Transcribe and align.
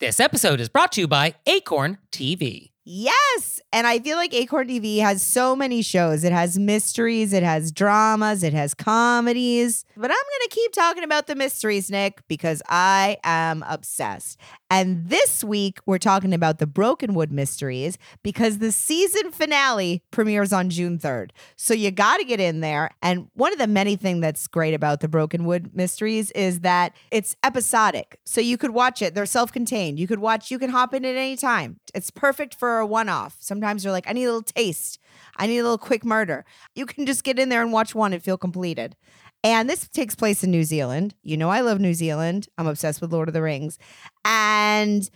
This 0.00 0.18
episode 0.18 0.58
is 0.58 0.68
brought 0.68 0.90
to 0.92 1.02
you 1.02 1.06
by 1.06 1.36
Acorn 1.46 1.98
TV. 2.10 2.72
Yes. 2.84 3.33
And 3.74 3.88
I 3.88 3.98
feel 3.98 4.16
like 4.16 4.32
Acorn 4.32 4.68
TV 4.68 5.00
has 5.00 5.20
so 5.20 5.56
many 5.56 5.82
shows. 5.82 6.22
It 6.22 6.32
has 6.32 6.58
mysteries, 6.58 7.32
it 7.32 7.42
has 7.42 7.72
dramas, 7.72 8.44
it 8.44 8.52
has 8.52 8.72
comedies. 8.72 9.84
But 9.96 10.12
I'm 10.12 10.16
going 10.16 10.48
to 10.48 10.48
keep 10.50 10.72
talking 10.72 11.02
about 11.02 11.26
the 11.26 11.34
mysteries, 11.34 11.90
Nick, 11.90 12.22
because 12.28 12.62
I 12.68 13.16
am 13.24 13.64
obsessed. 13.66 14.38
And 14.70 15.08
this 15.08 15.42
week, 15.42 15.80
we're 15.86 15.98
talking 15.98 16.32
about 16.32 16.58
the 16.58 16.66
Brokenwood 16.66 17.30
mysteries 17.30 17.98
because 18.22 18.58
the 18.58 18.72
season 18.72 19.32
finale 19.32 20.02
premieres 20.10 20.52
on 20.52 20.70
June 20.70 20.98
3rd. 20.98 21.30
So 21.56 21.74
you 21.74 21.90
got 21.90 22.18
to 22.18 22.24
get 22.24 22.40
in 22.40 22.60
there. 22.60 22.90
And 23.02 23.28
one 23.34 23.52
of 23.52 23.58
the 23.58 23.66
many 23.66 23.96
things 23.96 24.20
that's 24.20 24.46
great 24.46 24.74
about 24.74 25.00
the 25.00 25.08
Brokenwood 25.08 25.70
mysteries 25.74 26.30
is 26.32 26.60
that 26.60 26.94
it's 27.10 27.36
episodic. 27.42 28.20
So 28.24 28.40
you 28.40 28.56
could 28.56 28.70
watch 28.70 29.02
it, 29.02 29.14
they're 29.14 29.26
self 29.26 29.52
contained. 29.52 29.98
You 29.98 30.06
could 30.06 30.20
watch, 30.20 30.50
you 30.50 30.58
can 30.58 30.70
hop 30.70 30.94
in 30.94 31.04
at 31.04 31.16
any 31.16 31.36
time. 31.36 31.80
It's 31.92 32.10
perfect 32.10 32.54
for 32.54 32.78
a 32.78 32.86
one 32.86 33.08
off. 33.08 33.23
Sometimes 33.38 33.84
you're 33.84 33.92
like, 33.92 34.08
I 34.08 34.12
need 34.12 34.24
a 34.24 34.28
little 34.28 34.42
taste. 34.42 34.98
I 35.36 35.46
need 35.46 35.58
a 35.58 35.62
little 35.62 35.78
quick 35.78 36.04
murder. 36.04 36.44
You 36.74 36.86
can 36.86 37.06
just 37.06 37.24
get 37.24 37.38
in 37.38 37.48
there 37.48 37.62
and 37.62 37.72
watch 37.72 37.94
one 37.94 38.12
and 38.12 38.22
feel 38.22 38.38
completed. 38.38 38.96
And 39.42 39.68
this 39.68 39.88
takes 39.88 40.14
place 40.14 40.42
in 40.42 40.50
New 40.50 40.64
Zealand. 40.64 41.14
You 41.22 41.36
know, 41.36 41.50
I 41.50 41.60
love 41.60 41.78
New 41.78 41.94
Zealand. 41.94 42.48
I'm 42.56 42.66
obsessed 42.66 43.00
with 43.00 43.12
Lord 43.12 43.28
of 43.28 43.34
the 43.34 43.42
Rings. 43.42 43.78
And 44.24 45.08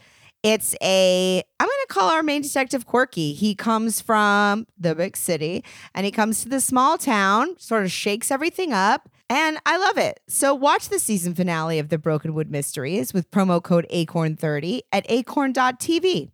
it's 0.43 0.77
a, 0.83 1.43
I'm 1.59 1.67
going 1.67 1.87
to 1.89 1.95
call 1.95 2.11
our 2.11 2.23
main 2.23 2.43
detective 2.43 2.87
Quirky. 2.87 3.33
He 3.33 3.55
comes 3.55 4.01
from 4.01 4.67
the 4.79 4.95
big 4.95 5.17
city 5.17 5.65
and 5.95 6.05
he 6.05 6.13
comes 6.13 6.43
to 6.43 6.49
the 6.49 6.61
small 6.61 6.99
town, 6.99 7.59
sort 7.59 7.85
of 7.85 7.91
shakes 7.91 8.31
everything 8.31 8.73
up. 8.73 9.09
And 9.31 9.59
I 9.67 9.77
love 9.77 9.99
it. 9.99 10.21
So 10.29 10.55
watch 10.55 10.89
the 10.89 10.99
season 10.99 11.35
finale 11.35 11.79
of 11.79 11.89
the 11.89 11.99
Brokenwood 11.99 12.51
Mysteries 12.51 13.13
with 13.13 13.31
promo 13.31 13.63
code 13.63 13.87
ACORN30 13.93 14.81
at 14.93 15.05
acorn.tv. 15.11 16.31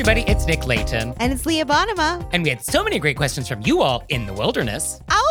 Everybody, 0.00 0.24
it's 0.32 0.46
Nick 0.46 0.66
Leighton. 0.66 1.12
And 1.18 1.30
it's 1.30 1.44
Leah 1.44 1.66
Bonnema. 1.66 2.26
And 2.32 2.42
we 2.42 2.48
had 2.48 2.64
so 2.64 2.82
many 2.82 2.98
great 2.98 3.18
questions 3.18 3.46
from 3.46 3.60
you 3.60 3.82
all 3.82 4.02
in 4.08 4.24
the 4.24 4.32
wilderness 4.32 5.02
Ow! 5.10 5.26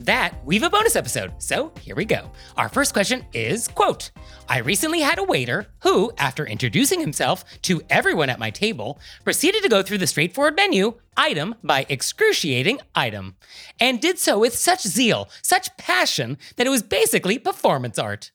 that 0.00 0.34
we've 0.44 0.62
a 0.62 0.68
bonus 0.68 0.96
episode. 0.96 1.32
So 1.38 1.72
here 1.80 1.96
we 1.96 2.04
go. 2.04 2.30
Our 2.58 2.68
first 2.68 2.92
question 2.92 3.24
is 3.32 3.68
quote, 3.68 4.10
I 4.50 4.58
recently 4.58 5.00
had 5.00 5.18
a 5.18 5.24
waiter 5.24 5.66
who, 5.80 6.12
after 6.18 6.44
introducing 6.44 7.00
himself 7.00 7.42
to 7.62 7.80
everyone 7.88 8.28
at 8.28 8.38
my 8.38 8.50
table, 8.50 9.00
proceeded 9.24 9.62
to 9.62 9.70
go 9.70 9.82
through 9.82 9.96
the 9.98 10.06
straightforward 10.06 10.56
menu 10.56 10.92
item 11.16 11.54
by 11.64 11.86
excruciating 11.88 12.80
item, 12.94 13.36
and 13.80 14.00
did 14.00 14.18
so 14.18 14.38
with 14.38 14.54
such 14.54 14.82
zeal, 14.82 15.30
such 15.40 15.74
passion, 15.78 16.36
that 16.56 16.66
it 16.66 16.70
was 16.70 16.82
basically 16.82 17.38
performance 17.38 17.98
art. 17.98 18.30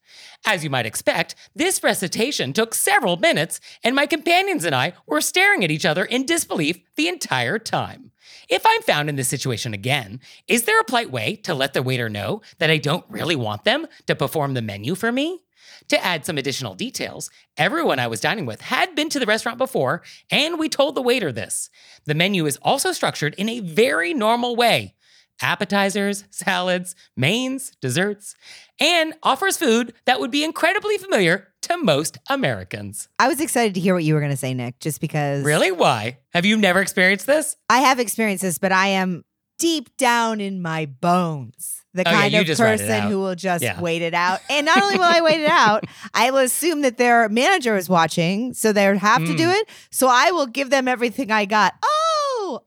As 0.46 0.64
you 0.64 0.70
might 0.70 0.88
expect, 0.88 1.36
this 1.56 1.84
recitation 1.84 2.52
took 2.52 2.74
several 2.74 3.18
minutes, 3.18 3.60
and 3.84 3.96
my 3.96 4.08
companions 4.08 4.66
and 4.66 4.74
I 4.74 4.94
were 5.06 5.22
staring 5.22 5.64
at 5.64 5.72
each 5.72 5.86
other 5.86 6.04
in 6.04 6.26
disbelief 6.26 6.80
the 6.96 7.08
entire 7.08 7.60
time. 7.60 8.12
If 8.50 8.64
I'm 8.66 8.82
found 8.82 9.08
in 9.08 9.16
this 9.16 9.28
situation 9.28 9.74
again, 9.74 10.20
is 10.48 10.64
there 10.64 10.80
a 10.80 10.84
polite 10.84 11.12
way 11.12 11.36
to 11.38 11.54
let 11.54 11.74
the 11.74 11.84
waiter 11.84 12.10
know 12.10 12.42
that 12.58 12.72
I 12.72 12.78
don't 12.78 13.06
really 13.08 13.36
want 13.36 13.66
them 13.66 13.86
to 14.08 14.16
perform 14.16 14.56
the 14.56 14.62
menu 14.62 14.96
for 14.96 15.12
me? 15.12 15.44
To 15.90 16.04
add 16.04 16.26
some 16.26 16.38
additional 16.38 16.74
details, 16.74 17.30
everyone 17.58 18.00
I 18.00 18.08
was 18.08 18.22
dining 18.22 18.46
with 18.46 18.62
had 18.62 18.96
been 18.96 19.10
to 19.10 19.20
the 19.20 19.26
restaurant 19.26 19.58
before, 19.58 20.02
and 20.32 20.58
we 20.58 20.70
told 20.70 20.96
the 20.96 21.02
waiter 21.02 21.32
this. 21.32 21.70
The 22.06 22.16
menu 22.16 22.46
is 22.46 22.58
also 22.62 22.92
structured 22.92 23.36
in 23.36 23.48
a 23.48 23.60
very 23.60 24.14
normal 24.14 24.56
way 24.56 24.96
appetizers, 25.42 26.24
salads, 26.32 26.96
mains, 27.18 27.72
desserts, 27.82 28.36
and 28.80 29.14
offers 29.24 29.58
food 29.58 29.94
that 30.06 30.20
would 30.20 30.32
be 30.32 30.44
incredibly 30.44 30.98
familiar 30.98 31.48
to 31.64 31.78
most 31.78 32.18
Americans. 32.30 33.08
I 33.20 33.28
was 33.28 33.40
excited 33.40 33.76
to 33.76 33.80
hear 33.80 33.94
what 33.94 34.04
you 34.04 34.14
were 34.14 34.20
going 34.20 34.32
to 34.32 34.38
say, 34.38 34.54
Nick, 34.54 34.80
just 34.80 35.00
because. 35.02 35.44
Really? 35.44 35.72
Why? 35.72 36.18
Have 36.34 36.46
you 36.46 36.58
never 36.58 36.82
experienced 36.82 37.28
this? 37.28 37.56
I 37.70 37.80
have 37.80 38.00
experienced 38.00 38.42
this, 38.42 38.58
but 38.58 38.72
I 38.72 38.88
am 38.88 39.24
deep 39.60 39.96
down 39.98 40.42
in 40.42 40.62
my 40.62 40.86
bones 40.88 41.78
the 41.94 42.02
Oh, 42.08 42.12
kind 42.12 42.34
you 42.34 42.40
of 42.40 42.46
just 42.48 42.60
write 42.62 42.80
it 42.80 42.88
person 42.88 43.10
who 43.12 43.20
will 43.20 43.36
just 43.36 43.62
Yeah. 43.64 43.80
wait 43.82 44.02
it 44.02 44.14
out. 44.14 44.40
And 44.50 44.66
not 44.66 44.82
only 44.82 44.96
will 44.98 45.04
I 45.04 45.20
wait 45.22 45.42
it 45.42 45.50
out, 45.50 45.84
I 46.14 46.32
will 46.32 46.40
assume 46.40 46.82
that 46.82 46.98
their 46.98 47.28
manager 47.30 47.76
is 47.76 47.90
watching, 47.90 48.54
so 48.54 48.72
they 48.72 48.88
would 48.88 48.98
have 48.98 49.20
to 49.26 49.36
do 49.36 49.48
Mm. 49.50 49.60
it. 49.62 49.70
So 49.92 50.08
I 50.10 50.32
will 50.32 50.48
give 50.48 50.70
them 50.70 50.88
everything 50.88 51.32
I 51.32 51.46
got. 51.46 51.74
Oh, 51.84 52.11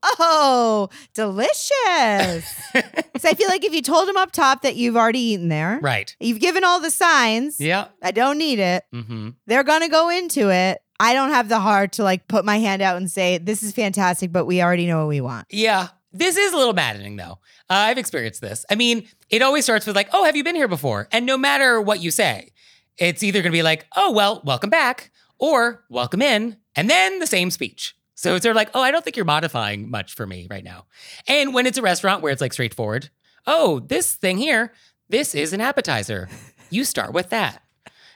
oh, 0.02 0.88
delicious. 1.14 2.46
so 3.16 3.28
I 3.28 3.34
feel 3.34 3.48
like 3.48 3.64
if 3.64 3.72
you 3.74 3.82
told 3.82 4.08
them 4.08 4.16
up 4.16 4.32
top 4.32 4.62
that 4.62 4.76
you've 4.76 4.96
already 4.96 5.20
eaten 5.20 5.48
there, 5.48 5.78
right. 5.82 6.14
you've 6.20 6.40
given 6.40 6.64
all 6.64 6.80
the 6.80 6.90
signs, 6.90 7.60
Yeah. 7.60 7.88
I 8.02 8.10
don't 8.10 8.38
need 8.38 8.58
it, 8.58 8.84
Mm-hmm. 8.92 9.30
they're 9.46 9.64
going 9.64 9.82
to 9.82 9.88
go 9.88 10.08
into 10.10 10.50
it. 10.50 10.78
I 11.00 11.12
don't 11.12 11.30
have 11.30 11.48
the 11.48 11.58
heart 11.60 11.92
to 11.94 12.04
like 12.04 12.28
put 12.28 12.44
my 12.44 12.58
hand 12.58 12.80
out 12.80 12.96
and 12.96 13.10
say, 13.10 13.38
this 13.38 13.62
is 13.62 13.72
fantastic, 13.72 14.32
but 14.32 14.44
we 14.44 14.62
already 14.62 14.86
know 14.86 14.98
what 14.98 15.08
we 15.08 15.20
want. 15.20 15.46
Yeah. 15.50 15.88
This 16.12 16.36
is 16.36 16.52
a 16.52 16.56
little 16.56 16.74
maddening, 16.74 17.16
though. 17.16 17.40
Uh, 17.68 17.90
I've 17.90 17.98
experienced 17.98 18.40
this. 18.40 18.64
I 18.70 18.76
mean, 18.76 19.08
it 19.30 19.42
always 19.42 19.64
starts 19.64 19.84
with, 19.84 19.96
like, 19.96 20.08
oh, 20.12 20.22
have 20.24 20.36
you 20.36 20.44
been 20.44 20.54
here 20.54 20.68
before? 20.68 21.08
And 21.10 21.26
no 21.26 21.36
matter 21.36 21.80
what 21.80 21.98
you 22.00 22.12
say, 22.12 22.52
it's 22.98 23.24
either 23.24 23.40
going 23.42 23.50
to 23.50 23.56
be 23.56 23.64
like, 23.64 23.86
oh, 23.96 24.12
well, 24.12 24.40
welcome 24.44 24.70
back, 24.70 25.10
or 25.40 25.82
welcome 25.90 26.22
in, 26.22 26.58
and 26.76 26.88
then 26.88 27.18
the 27.18 27.26
same 27.26 27.50
speech. 27.50 27.96
So 28.24 28.34
it's 28.34 28.42
sort 28.42 28.52
of 28.52 28.56
like, 28.56 28.70
oh, 28.72 28.80
I 28.80 28.90
don't 28.90 29.04
think 29.04 29.16
you're 29.16 29.26
modifying 29.26 29.90
much 29.90 30.14
for 30.14 30.26
me 30.26 30.46
right 30.48 30.64
now. 30.64 30.86
And 31.28 31.52
when 31.52 31.66
it's 31.66 31.76
a 31.76 31.82
restaurant 31.82 32.22
where 32.22 32.32
it's 32.32 32.40
like 32.40 32.54
straightforward, 32.54 33.10
oh, 33.46 33.80
this 33.80 34.14
thing 34.14 34.38
here, 34.38 34.72
this 35.10 35.34
is 35.34 35.52
an 35.52 35.60
appetizer. 35.60 36.30
You 36.70 36.84
start 36.84 37.12
with 37.12 37.28
that. 37.28 37.62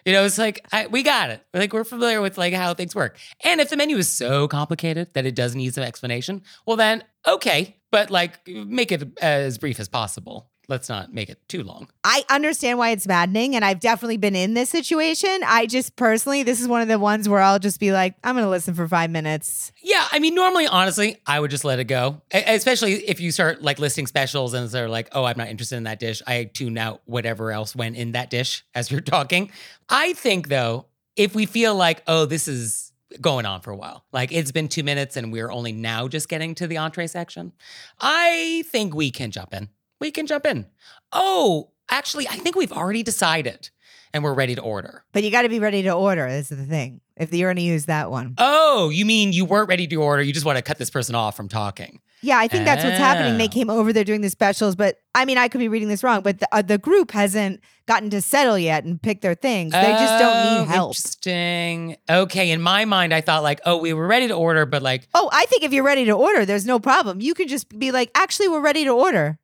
You 0.07 0.15
know, 0.15 0.25
it's 0.25 0.39
like 0.39 0.65
I, 0.73 0.87
we 0.87 1.03
got 1.03 1.29
it. 1.29 1.45
Like 1.53 1.75
we're 1.75 1.85
familiar 1.85 2.23
with 2.23 2.39
like 2.39 2.55
how 2.55 2.73
things 2.73 2.95
work. 2.95 3.19
And 3.45 3.61
if 3.61 3.69
the 3.69 3.77
menu 3.77 3.99
is 3.99 4.09
so 4.09 4.49
complicated 4.49 5.13
that 5.13 5.27
it 5.27 5.35
does 5.35 5.55
need 5.55 5.75
some 5.75 5.85
explanation, 5.85 6.41
well 6.67 6.79
then 6.79 7.05
okay, 7.27 7.77
but 7.91 8.11
like 8.11 8.49
make 8.49 8.91
it 8.91 9.13
as 9.21 9.59
brief 9.59 9.79
as 9.79 9.91
possible. 9.91 10.51
Let's 10.69 10.91
not 10.91 11.15
make 11.15 11.31
it 11.31 11.41
too 11.49 11.63
long. 11.63 11.89
I 12.05 12.25
understand 12.29 12.79
why 12.79 12.91
it's 12.91 13.07
maddening, 13.07 13.57
and 13.57 13.65
I've 13.65 13.81
definitely 13.81 14.19
been 14.19 14.37
in 14.37 14.53
this 14.53 14.69
situation. 14.69 15.41
I 15.47 15.65
just 15.65 15.97
personally, 15.97 16.43
this 16.43 16.61
is 16.61 16.69
one 16.69 16.83
of 16.83 16.89
the 16.89 16.99
ones 16.99 17.27
where 17.27 17.41
I'll 17.41 17.59
just 17.59 17.81
be 17.81 17.91
like, 17.91 18.17
I'm 18.23 18.35
going 18.35 18.45
to 18.45 18.51
listen 18.51 18.75
for 18.75 18.87
five 18.87 19.11
minutes. 19.11 19.73
Yeah, 19.83 20.07
I 20.13 20.19
mean, 20.19 20.35
normally, 20.35 20.67
honestly, 20.67 21.17
I 21.27 21.41
would 21.41 21.51
just 21.51 21.65
let 21.65 21.79
it 21.79 21.85
go. 21.85 22.21
Especially 22.31 22.97
if 23.09 23.19
you 23.19 23.33
start 23.33 23.63
like 23.63 23.79
listing 23.79 24.07
specials 24.07 24.53
and 24.53 24.69
they're 24.69 24.91
like, 24.91 25.09
oh, 25.13 25.25
I'm 25.25 25.39
not 25.39 25.49
interested 25.49 25.77
in 25.77 25.85
that 25.85 26.01
dish. 26.01 26.21
I 26.27 26.45
tune 26.45 26.77
out 26.77 27.01
whatever 27.07 27.51
else 27.51 27.75
went 27.75 27.97
in 27.97 28.13
that 28.13 28.29
dish 28.29 28.63
as 28.75 28.91
you're 28.91 29.01
talking. 29.01 29.51
I 29.89 30.13
think 30.13 30.49
though, 30.49 30.85
if 31.17 31.35
we 31.35 31.47
feel 31.47 31.75
like, 31.75 32.03
oh, 32.07 32.27
this 32.27 32.47
is 32.47 32.93
going 33.23 33.47
on 33.47 33.63
for 33.63 33.71
a 33.71 33.77
while, 33.77 34.05
like 34.13 34.33
it's 34.33 34.53
been 34.53 34.69
two 34.69 34.83
minutes 34.83 35.17
and 35.17 35.33
we're 35.33 35.51
only 35.51 35.73
now 35.73 36.09
just 36.09 36.29
getting 36.29 36.55
to 36.57 36.67
the 36.67 36.77
entree 36.77 37.07
section, 37.07 37.55
I 37.99 38.65
think 38.67 38.95
we 38.95 39.11
can 39.11 39.31
jump 39.31 39.55
in. 39.55 39.71
We 40.01 40.11
can 40.11 40.27
jump 40.27 40.47
in. 40.47 40.67
Oh, 41.13 41.71
actually, 41.91 42.29
I 42.29 42.37
think 42.37 42.57
we've 42.57 42.73
already 42.73 43.03
decided 43.03 43.71
and 44.15 44.23
we're 44.25 44.35
ready 44.35 44.55
to 44.55 44.63
order. 44.63 45.05
But 45.13 45.23
you 45.25 45.31
got 45.31 45.43
to 45.43 45.49
be 45.49 45.59
ready 45.61 45.83
to 45.83 45.91
order. 45.93 46.29
This 46.29 46.51
is 46.51 46.59
the 46.59 46.65
thing. 46.65 47.01
If 47.17 47.33
you're 47.35 47.49
going 47.49 47.57
to 47.57 47.63
use 47.63 47.87
that 47.87 48.11
one. 48.11 48.35
Oh, 48.39 48.91
you 48.91 49.05
mean 49.05 49.33
you 49.33 49.45
weren't 49.45 49.69
ready 49.69 49.87
to 49.89 49.97
order? 49.97 50.23
You 50.23 50.33
just 50.33 50.47
want 50.47 50.57
to 50.57 50.63
cut 50.63 50.79
this 50.79 50.89
person 50.89 51.15
off 51.17 51.37
from 51.37 51.49
talking. 51.49 52.01
Yeah, 52.21 52.39
I 52.39 52.49
think 52.49 52.65
that's 52.65 52.83
what's 52.85 52.97
happening. 52.99 53.39
They 53.39 53.45
Oh. 53.45 53.49
came 53.49 53.71
over, 53.71 53.93
they're 53.93 54.03
doing 54.05 54.23
the 54.23 54.31
specials, 54.31 54.75
but 54.77 54.97
I 55.15 55.25
mean, 55.25 55.39
I 55.39 55.47
could 55.49 55.59
be 55.59 55.69
reading 55.69 55.89
this 55.89 56.03
wrong, 56.03 56.23
but 56.23 56.41
the, 56.41 56.49
uh, 56.53 56.63
the 56.63 56.79
group 56.79 57.11
hasn't 57.13 57.61
gotten 57.87 58.11
to 58.11 58.21
settle 58.21 58.59
yet 58.59 58.85
and 58.85 59.01
pick 59.01 59.21
their 59.21 59.35
things. 59.37 59.73
They 59.73 59.83
just 59.93 60.19
don't 60.19 60.37
Oh, 60.37 60.61
need 60.61 60.69
help. 60.69 60.91
Interesting. 60.97 61.97
Okay, 62.11 62.51
in 62.51 62.61
my 62.61 62.85
mind, 62.87 63.13
I 63.15 63.21
thought 63.21 63.43
like, 63.45 63.61
oh, 63.67 63.77
we 63.77 63.93
were 63.93 64.07
ready 64.07 64.27
to 64.29 64.35
order, 64.35 64.67
but 64.67 64.83
like, 64.83 65.07
Oh, 65.15 65.29
I 65.33 65.47
think 65.47 65.63
if 65.63 65.73
you're 65.73 65.85
ready 65.85 66.05
to 66.07 66.13
order, 66.13 66.45
there's 66.45 66.67
no 66.67 66.79
problem. 66.81 67.21
You 67.21 67.35
can 67.35 67.47
just 67.47 67.77
be 67.79 67.93
like, 67.93 68.11
actually, 68.17 68.49
we're 68.49 68.61
ready 68.63 68.85
to 68.85 68.91
order. 68.91 69.39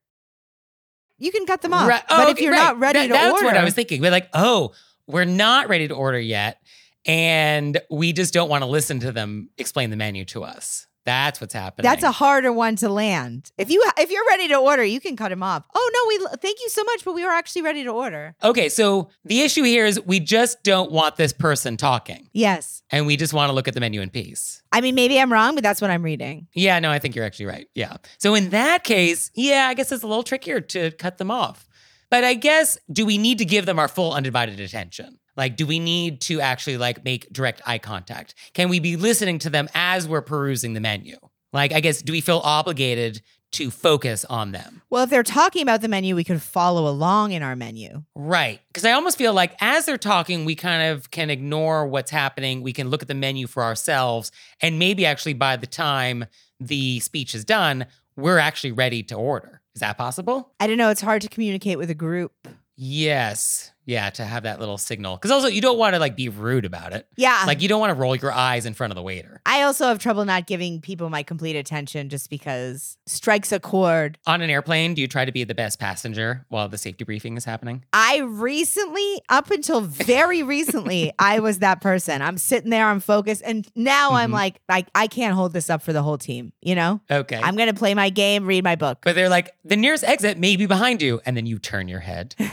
You 1.18 1.30
can 1.32 1.46
cut 1.46 1.62
them 1.62 1.72
off. 1.74 1.88
Right- 1.88 2.02
but 2.08 2.26
oh, 2.26 2.30
if 2.30 2.40
you're 2.40 2.52
right. 2.52 2.58
not 2.58 2.78
ready 2.78 2.98
That- 3.00 3.06
to 3.08 3.12
that's 3.12 3.32
order, 3.34 3.46
what 3.46 3.56
I 3.56 3.64
was 3.64 3.74
thinking. 3.74 4.00
We're 4.00 4.10
like, 4.10 4.28
oh, 4.32 4.72
we're 5.06 5.24
not 5.24 5.68
ready 5.68 5.88
to 5.88 5.94
order 5.94 6.18
yet, 6.18 6.60
and 7.06 7.80
we 7.90 8.12
just 8.12 8.32
don't 8.34 8.48
want 8.48 8.62
to 8.62 8.66
listen 8.66 9.00
to 9.00 9.12
them 9.12 9.50
explain 9.58 9.90
the 9.90 9.96
menu 9.96 10.24
to 10.26 10.44
us. 10.44 10.86
That's 11.06 11.40
what's 11.40 11.52
happening. 11.52 11.82
That's 11.90 12.02
a 12.02 12.12
harder 12.12 12.52
one 12.52 12.76
to 12.76 12.88
land. 12.88 13.52
If 13.58 13.70
you 13.70 13.82
if 13.98 14.10
you're 14.10 14.24
ready 14.26 14.48
to 14.48 14.54
order, 14.56 14.82
you 14.84 15.00
can 15.00 15.16
cut 15.16 15.30
him 15.30 15.42
off. 15.42 15.64
Oh 15.74 15.90
no, 15.92 16.08
we 16.32 16.36
thank 16.38 16.60
you 16.60 16.68
so 16.70 16.82
much, 16.84 17.04
but 17.04 17.12
we 17.14 17.24
were 17.24 17.30
actually 17.30 17.62
ready 17.62 17.84
to 17.84 17.90
order. 17.90 18.34
okay. 18.42 18.68
So 18.68 19.10
the 19.24 19.40
issue 19.42 19.62
here 19.64 19.84
is 19.84 20.00
we 20.00 20.18
just 20.20 20.62
don't 20.62 20.90
want 20.90 21.16
this 21.16 21.32
person 21.32 21.76
talking, 21.76 22.28
Yes. 22.32 22.82
and 22.90 23.06
we 23.06 23.16
just 23.16 23.34
want 23.34 23.50
to 23.50 23.54
look 23.54 23.68
at 23.68 23.74
the 23.74 23.80
menu 23.80 24.00
in 24.00 24.10
peace. 24.10 24.62
I 24.72 24.80
mean, 24.80 24.94
maybe 24.94 25.20
I'm 25.20 25.32
wrong, 25.32 25.54
but 25.54 25.62
that's 25.62 25.80
what 25.80 25.90
I'm 25.90 26.02
reading. 26.02 26.46
Yeah, 26.54 26.78
no, 26.80 26.90
I 26.90 26.98
think 26.98 27.14
you're 27.14 27.24
actually 27.26 27.46
right. 27.46 27.66
Yeah. 27.74 27.96
So 28.18 28.34
in 28.34 28.48
that 28.50 28.82
case, 28.84 29.30
yeah, 29.34 29.66
I 29.68 29.74
guess 29.74 29.92
it's 29.92 30.02
a 30.02 30.06
little 30.06 30.22
trickier 30.24 30.60
to 30.60 30.90
cut 30.92 31.18
them 31.18 31.30
off. 31.30 31.68
But 32.10 32.24
I 32.24 32.34
guess 32.34 32.78
do 32.92 33.04
we 33.04 33.18
need 33.18 33.38
to 33.38 33.44
give 33.44 33.66
them 33.66 33.78
our 33.78 33.88
full 33.88 34.12
undivided 34.14 34.60
attention? 34.60 35.18
Like 35.36 35.56
do 35.56 35.66
we 35.66 35.78
need 35.78 36.20
to 36.22 36.40
actually 36.40 36.76
like 36.76 37.04
make 37.04 37.32
direct 37.32 37.62
eye 37.66 37.78
contact? 37.78 38.34
Can 38.52 38.68
we 38.68 38.80
be 38.80 38.96
listening 38.96 39.38
to 39.40 39.50
them 39.50 39.68
as 39.74 40.06
we're 40.08 40.22
perusing 40.22 40.74
the 40.74 40.80
menu? 40.80 41.16
Like 41.52 41.72
I 41.72 41.80
guess 41.80 42.02
do 42.02 42.12
we 42.12 42.20
feel 42.20 42.40
obligated 42.44 43.22
to 43.54 43.70
focus 43.70 44.24
on 44.24 44.50
them. 44.50 44.82
Well, 44.90 45.04
if 45.04 45.10
they're 45.10 45.22
talking 45.22 45.62
about 45.62 45.80
the 45.80 45.86
menu, 45.86 46.16
we 46.16 46.24
could 46.24 46.42
follow 46.42 46.88
along 46.88 47.30
in 47.30 47.42
our 47.42 47.54
menu. 47.54 48.02
Right. 48.16 48.60
Because 48.66 48.84
I 48.84 48.92
almost 48.92 49.16
feel 49.16 49.32
like 49.32 49.54
as 49.60 49.86
they're 49.86 49.96
talking, 49.96 50.44
we 50.44 50.56
kind 50.56 50.90
of 50.90 51.12
can 51.12 51.30
ignore 51.30 51.86
what's 51.86 52.10
happening. 52.10 52.62
We 52.62 52.72
can 52.72 52.88
look 52.88 53.02
at 53.02 53.08
the 53.08 53.14
menu 53.14 53.46
for 53.46 53.62
ourselves. 53.62 54.32
And 54.60 54.80
maybe 54.80 55.06
actually 55.06 55.34
by 55.34 55.56
the 55.56 55.68
time 55.68 56.26
the 56.58 56.98
speech 56.98 57.34
is 57.34 57.44
done, 57.44 57.86
we're 58.16 58.38
actually 58.38 58.72
ready 58.72 59.04
to 59.04 59.14
order. 59.14 59.62
Is 59.76 59.80
that 59.80 59.98
possible? 59.98 60.52
I 60.58 60.66
don't 60.66 60.76
know. 60.76 60.90
It's 60.90 61.00
hard 61.00 61.22
to 61.22 61.28
communicate 61.28 61.78
with 61.78 61.90
a 61.90 61.94
group. 61.94 62.32
Yes. 62.76 63.72
Yeah, 63.86 64.08
to 64.10 64.24
have 64.24 64.44
that 64.44 64.60
little 64.60 64.78
signal. 64.78 65.16
Because 65.16 65.30
also, 65.30 65.46
you 65.48 65.60
don't 65.60 65.78
want 65.78 65.94
to 65.94 65.98
like 65.98 66.16
be 66.16 66.28
rude 66.28 66.64
about 66.64 66.92
it. 66.92 67.06
Yeah. 67.16 67.44
Like, 67.46 67.60
you 67.60 67.68
don't 67.68 67.80
want 67.80 67.90
to 67.90 67.94
roll 68.00 68.16
your 68.16 68.32
eyes 68.32 68.64
in 68.66 68.72
front 68.74 68.90
of 68.92 68.94
the 68.96 69.02
waiter. 69.02 69.40
I 69.44 69.62
also 69.62 69.86
have 69.88 69.98
trouble 69.98 70.24
not 70.24 70.46
giving 70.46 70.80
people 70.80 71.10
my 71.10 71.22
complete 71.22 71.54
attention 71.56 72.08
just 72.08 72.30
because 72.30 72.96
strikes 73.06 73.52
a 73.52 73.60
chord. 73.60 74.16
On 74.26 74.40
an 74.40 74.48
airplane, 74.50 74.94
do 74.94 75.02
you 75.02 75.08
try 75.08 75.24
to 75.26 75.32
be 75.32 75.44
the 75.44 75.54
best 75.54 75.78
passenger 75.78 76.46
while 76.48 76.68
the 76.68 76.78
safety 76.78 77.04
briefing 77.04 77.36
is 77.36 77.44
happening? 77.44 77.84
I 77.92 78.20
recently, 78.20 79.20
up 79.28 79.50
until 79.50 79.80
very 79.82 80.42
recently, 80.42 81.12
I 81.18 81.40
was 81.40 81.58
that 81.58 81.80
person. 81.80 82.22
I'm 82.22 82.38
sitting 82.38 82.70
there, 82.70 82.86
I'm 82.88 83.00
focused, 83.00 83.42
and 83.44 83.68
now 83.76 84.12
I'm 84.12 84.30
Mhm. 84.30 84.34
like, 84.34 84.60
I, 84.68 84.86
I 84.94 85.06
can't 85.08 85.34
hold 85.34 85.52
this 85.52 85.68
up 85.68 85.82
for 85.82 85.92
the 85.92 86.02
whole 86.02 86.16
team. 86.18 86.52
You 86.62 86.74
know, 86.74 87.00
Okay. 87.10 87.38
I'm 87.42 87.56
gonna 87.56 87.74
play 87.74 87.94
my 87.94 88.08
game, 88.10 88.46
read 88.46 88.64
my 88.64 88.76
book. 88.76 88.98
but 89.02 89.14
they're 89.14 89.28
like, 89.28 89.50
the 89.64 89.76
nearest 89.76 90.04
exit 90.04 90.38
may 90.38 90.56
be 90.56 90.64
behind 90.66 91.02
you. 91.02 91.20
And 91.26 91.36
then 91.36 91.44
you 91.46 91.58
turn 91.58 91.88
your 91.88 92.00
head. 92.00 92.34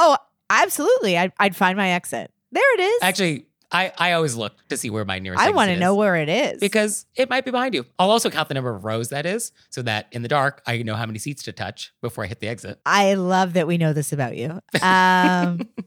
Oh, 0.00 0.16
absolutely. 0.62 1.16
I'd, 1.16 1.32
I'd 1.38 1.56
find 1.56 1.76
my 1.76 1.90
exit. 1.90 2.30
There 2.52 2.74
it 2.74 2.80
is. 2.80 3.02
Actually, 3.02 3.46
I, 3.70 3.92
I 3.98 4.12
always 4.12 4.34
look 4.34 4.54
to 4.68 4.76
see 4.76 4.88
where 4.88 5.04
my 5.04 5.18
nearest 5.18 5.42
I 5.42 5.50
want 5.50 5.70
to 5.70 5.78
know 5.78 5.94
where 5.94 6.16
it 6.16 6.28
is 6.28 6.58
because 6.58 7.04
it 7.14 7.28
might 7.28 7.44
be 7.44 7.50
behind 7.50 7.74
you. 7.74 7.84
I'll 7.98 8.10
also 8.10 8.30
count 8.30 8.48
the 8.48 8.54
number 8.54 8.74
of 8.74 8.84
rows 8.84 9.10
that 9.10 9.26
is 9.26 9.52
so 9.68 9.82
that 9.82 10.06
in 10.12 10.22
the 10.22 10.28
dark, 10.28 10.62
I 10.66 10.82
know 10.82 10.94
how 10.94 11.04
many 11.04 11.18
seats 11.18 11.42
to 11.44 11.52
touch 11.52 11.92
before 12.00 12.24
I 12.24 12.28
hit 12.28 12.40
the 12.40 12.48
exit. 12.48 12.80
I 12.86 13.14
love 13.14 13.52
that 13.54 13.66
we 13.66 13.76
know 13.76 13.92
this 13.92 14.12
about 14.12 14.36
you. 14.36 14.60
Um, 14.82 15.68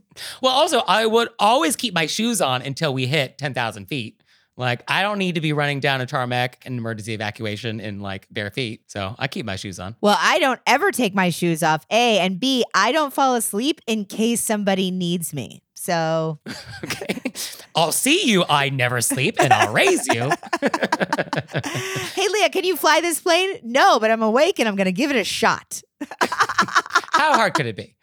Well, 0.42 0.52
also, 0.52 0.80
I 0.80 1.06
would 1.06 1.30
always 1.40 1.76
keep 1.76 1.94
my 1.94 2.06
shoes 2.06 2.42
on 2.42 2.62
until 2.62 2.94
we 2.94 3.08
hit 3.08 3.38
10,000 3.38 3.86
feet. 3.86 4.21
Like, 4.58 4.84
I 4.88 5.02
don't 5.02 5.18
need 5.18 5.36
to 5.36 5.42
be 5.42 5.54
running 5.54 5.80
down 5.80 6.02
a 6.02 6.06
tarmac 6.06 6.62
and 6.66 6.78
emergency 6.78 7.14
evacuation 7.14 7.80
in 7.80 8.00
like 8.02 8.28
bare 8.30 8.52
feet. 8.52 8.84
So 8.88 9.16
I 9.18 9.28
keep 9.28 9.46
my 9.46 9.56
shoes 9.56 9.80
on. 9.80 9.96
well, 10.02 10.18
I 10.20 10.40
don't 10.40 10.60
ever 10.68 10.92
take 10.92 11.16
my 11.16 11.30
shoes 11.30 11.64
off. 11.64 11.86
A 11.92 12.20
and 12.20 12.40
B, 12.40 12.64
I 12.74 12.92
don't 12.92 13.14
fall 13.14 13.36
asleep 13.36 13.82
in 13.88 14.06
case 14.06 14.42
somebody 14.42 14.92
needs 14.92 15.34
me. 15.34 15.64
So 15.74 16.40
Okay. 16.84 17.32
I'll 17.76 17.92
see 17.94 18.30
you. 18.30 18.44
I 18.50 18.70
never 18.70 19.02
sleep 19.02 19.38
and 19.40 19.52
I'll 19.54 19.74
raise 19.74 20.06
you. 20.08 20.30
hey, 20.62 22.28
Leah, 22.28 22.50
can 22.50 22.64
you 22.66 22.76
fly 22.76 23.00
this 23.02 23.22
plane? 23.22 23.60
No, 23.64 24.00
but 24.00 24.12
I'm 24.12 24.22
awake 24.22 24.60
and 24.60 24.68
I'm 24.68 24.76
going 24.76 24.86
to 24.86 24.92
give 24.92 25.10
it 25.10 25.16
a 25.16 25.24
shot. 25.24 25.82
How 26.20 27.36
hard 27.36 27.54
could 27.54 27.66
it 27.66 27.76
be? 27.76 27.96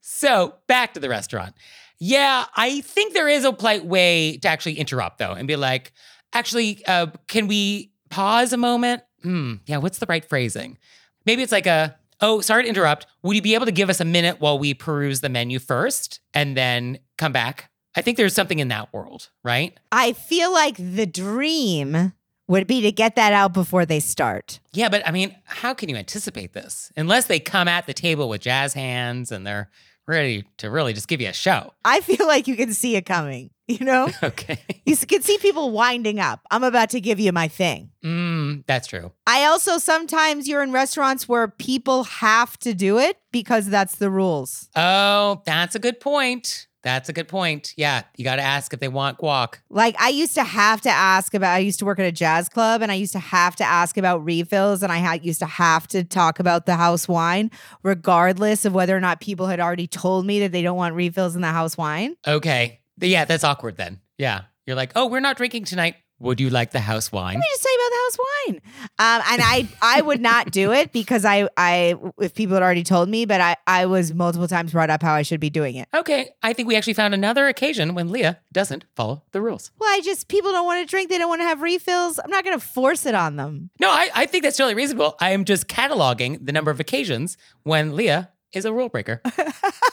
So 0.00 0.54
back 0.66 0.94
to 0.94 1.00
the 1.00 1.08
restaurant. 1.08 1.54
Yeah, 1.98 2.44
I 2.54 2.80
think 2.82 3.14
there 3.14 3.28
is 3.28 3.44
a 3.44 3.52
polite 3.52 3.84
way 3.84 4.38
to 4.38 4.48
actually 4.48 4.78
interrupt 4.78 5.18
though 5.18 5.32
and 5.32 5.48
be 5.48 5.56
like, 5.56 5.92
actually, 6.32 6.84
uh, 6.86 7.06
can 7.26 7.48
we 7.48 7.92
pause 8.10 8.52
a 8.52 8.56
moment? 8.56 9.02
Hmm, 9.22 9.54
yeah, 9.66 9.78
what's 9.78 9.98
the 9.98 10.06
right 10.06 10.24
phrasing? 10.24 10.78
Maybe 11.24 11.42
it's 11.42 11.52
like 11.52 11.66
a, 11.66 11.96
oh, 12.20 12.40
sorry 12.40 12.64
to 12.64 12.68
interrupt. 12.68 13.06
Would 13.22 13.36
you 13.36 13.42
be 13.42 13.54
able 13.54 13.66
to 13.66 13.72
give 13.72 13.90
us 13.90 14.00
a 14.00 14.04
minute 14.04 14.40
while 14.40 14.58
we 14.58 14.74
peruse 14.74 15.20
the 15.20 15.28
menu 15.28 15.58
first 15.58 16.20
and 16.34 16.56
then 16.56 16.98
come 17.18 17.32
back? 17.32 17.70
I 17.94 18.02
think 18.02 18.18
there's 18.18 18.34
something 18.34 18.58
in 18.58 18.68
that 18.68 18.92
world, 18.92 19.30
right? 19.42 19.78
I 19.90 20.12
feel 20.12 20.52
like 20.52 20.76
the 20.76 21.06
dream 21.06 22.12
would 22.46 22.66
be 22.66 22.82
to 22.82 22.92
get 22.92 23.16
that 23.16 23.32
out 23.32 23.52
before 23.52 23.86
they 23.86 24.00
start. 24.00 24.60
Yeah, 24.72 24.88
but 24.88 25.06
I 25.06 25.10
mean, 25.10 25.34
how 25.44 25.74
can 25.74 25.88
you 25.88 25.96
anticipate 25.96 26.52
this? 26.52 26.92
Unless 26.96 27.24
they 27.26 27.40
come 27.40 27.68
at 27.68 27.86
the 27.86 27.94
table 27.94 28.28
with 28.28 28.42
jazz 28.42 28.74
hands 28.74 29.32
and 29.32 29.46
they're 29.46 29.70
ready 30.06 30.44
to 30.58 30.70
really 30.70 30.92
just 30.92 31.08
give 31.08 31.20
you 31.20 31.28
a 31.28 31.32
show. 31.32 31.72
I 31.84 32.00
feel 32.00 32.26
like 32.26 32.46
you 32.46 32.56
can 32.56 32.72
see 32.72 32.96
it 32.96 33.06
coming, 33.06 33.50
you 33.68 33.84
know? 33.84 34.08
Okay. 34.22 34.58
You 34.84 34.96
can 34.96 35.22
see 35.22 35.38
people 35.38 35.70
winding 35.70 36.20
up. 36.20 36.40
I'm 36.50 36.64
about 36.64 36.90
to 36.90 37.00
give 37.00 37.18
you 37.20 37.32
my 37.32 37.48
thing. 37.48 37.90
Mm, 38.04 38.64
that's 38.66 38.86
true. 38.86 39.12
I 39.26 39.44
also 39.44 39.78
sometimes 39.78 40.48
you're 40.48 40.62
in 40.62 40.72
restaurants 40.72 41.28
where 41.28 41.48
people 41.48 42.04
have 42.04 42.56
to 42.58 42.74
do 42.74 42.98
it 42.98 43.18
because 43.32 43.66
that's 43.68 43.96
the 43.96 44.10
rules. 44.10 44.68
Oh, 44.76 45.42
that's 45.44 45.74
a 45.74 45.78
good 45.78 46.00
point. 46.00 46.66
That's 46.86 47.08
a 47.08 47.12
good 47.12 47.26
point. 47.26 47.74
Yeah, 47.76 48.04
you 48.16 48.22
got 48.22 48.36
to 48.36 48.42
ask 48.42 48.72
if 48.72 48.78
they 48.78 48.86
want 48.86 49.18
guac. 49.18 49.56
Like 49.70 50.00
I 50.00 50.10
used 50.10 50.34
to 50.36 50.44
have 50.44 50.80
to 50.82 50.88
ask 50.88 51.34
about 51.34 51.52
I 51.52 51.58
used 51.58 51.80
to 51.80 51.84
work 51.84 51.98
at 51.98 52.06
a 52.06 52.12
jazz 52.12 52.48
club 52.48 52.80
and 52.80 52.92
I 52.92 52.94
used 52.94 53.10
to 53.14 53.18
have 53.18 53.56
to 53.56 53.64
ask 53.64 53.96
about 53.96 54.24
refills 54.24 54.84
and 54.84 54.92
I 54.92 54.98
had 54.98 55.26
used 55.26 55.40
to 55.40 55.46
have 55.46 55.88
to 55.88 56.04
talk 56.04 56.38
about 56.38 56.64
the 56.64 56.76
house 56.76 57.08
wine 57.08 57.50
regardless 57.82 58.64
of 58.64 58.72
whether 58.72 58.96
or 58.96 59.00
not 59.00 59.20
people 59.20 59.48
had 59.48 59.58
already 59.58 59.88
told 59.88 60.26
me 60.26 60.38
that 60.38 60.52
they 60.52 60.62
don't 60.62 60.76
want 60.76 60.94
refills 60.94 61.34
in 61.34 61.42
the 61.42 61.48
house 61.48 61.76
wine. 61.76 62.16
Okay. 62.24 62.78
Yeah, 63.00 63.24
that's 63.24 63.42
awkward 63.42 63.76
then. 63.76 64.00
Yeah. 64.16 64.42
You're 64.64 64.76
like, 64.76 64.92
oh, 64.94 65.06
we're 65.06 65.18
not 65.18 65.36
drinking 65.36 65.64
tonight. 65.64 65.96
Would 66.18 66.40
you 66.40 66.48
like 66.48 66.70
the 66.70 66.80
house 66.80 67.12
wine? 67.12 67.34
Let 67.34 67.40
me 67.40 67.46
just 67.50 67.62
tell 67.62 67.72
you 67.72 67.78
about 67.78 67.90
the 67.90 68.02
house 68.04 68.18
wine. 68.18 68.60
Um, 68.98 69.32
and 69.32 69.42
I 69.44 69.68
I 69.82 70.00
would 70.00 70.20
not 70.20 70.50
do 70.50 70.72
it 70.72 70.92
because 70.92 71.24
I 71.24 71.48
I 71.56 71.94
if 72.18 72.34
people 72.34 72.54
had 72.54 72.62
already 72.62 72.84
told 72.84 73.08
me, 73.08 73.26
but 73.26 73.40
I 73.40 73.56
I 73.66 73.86
was 73.86 74.14
multiple 74.14 74.48
times 74.48 74.72
brought 74.72 74.88
up 74.88 75.02
how 75.02 75.12
I 75.12 75.22
should 75.22 75.40
be 75.40 75.50
doing 75.50 75.76
it. 75.76 75.88
Okay. 75.92 76.30
I 76.42 76.54
think 76.54 76.68
we 76.68 76.76
actually 76.76 76.94
found 76.94 77.12
another 77.12 77.48
occasion 77.48 77.94
when 77.94 78.10
Leah 78.10 78.38
doesn't 78.52 78.86
follow 78.94 79.22
the 79.32 79.42
rules. 79.42 79.70
Well, 79.78 79.90
I 79.90 80.00
just 80.00 80.28
people 80.28 80.52
don't 80.52 80.64
want 80.64 80.86
to 80.86 80.90
drink, 80.90 81.10
they 81.10 81.18
don't 81.18 81.28
want 81.28 81.40
to 81.42 81.46
have 81.46 81.60
refills. 81.60 82.18
I'm 82.18 82.30
not 82.30 82.44
going 82.44 82.58
to 82.58 82.64
force 82.64 83.04
it 83.04 83.14
on 83.14 83.36
them. 83.36 83.70
No, 83.78 83.90
I, 83.90 84.08
I 84.14 84.26
think 84.26 84.42
that's 84.44 84.56
totally 84.56 84.74
reasonable. 84.74 85.16
I 85.20 85.30
am 85.30 85.44
just 85.44 85.68
cataloging 85.68 86.44
the 86.44 86.52
number 86.52 86.70
of 86.70 86.80
occasions 86.80 87.36
when 87.62 87.94
Leah 87.94 88.30
is 88.56 88.64
a 88.64 88.72
rule 88.72 88.88
breaker. 88.88 89.20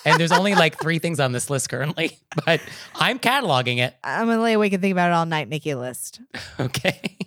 and 0.06 0.20
there's 0.20 0.32
only 0.32 0.56
like 0.56 0.80
three 0.80 0.98
things 1.00 1.20
on 1.20 1.32
this 1.34 1.50
list 1.50 1.70
currently, 1.70 2.18
but 2.46 2.62
I'm 2.96 3.20
cataloging 3.20 3.78
it. 3.78 3.94
I'm 4.04 4.26
going 4.26 4.38
to 4.38 4.44
lay 4.44 4.54
awake 4.54 4.74
and 4.74 4.82
think 4.82 4.94
about 4.94 5.10
it 5.10 5.14
all 5.14 5.26
night, 5.26 5.50
make 5.50 5.66
you 5.66 5.78
a 5.78 5.80
list. 5.80 6.22
Okay. 6.60 7.18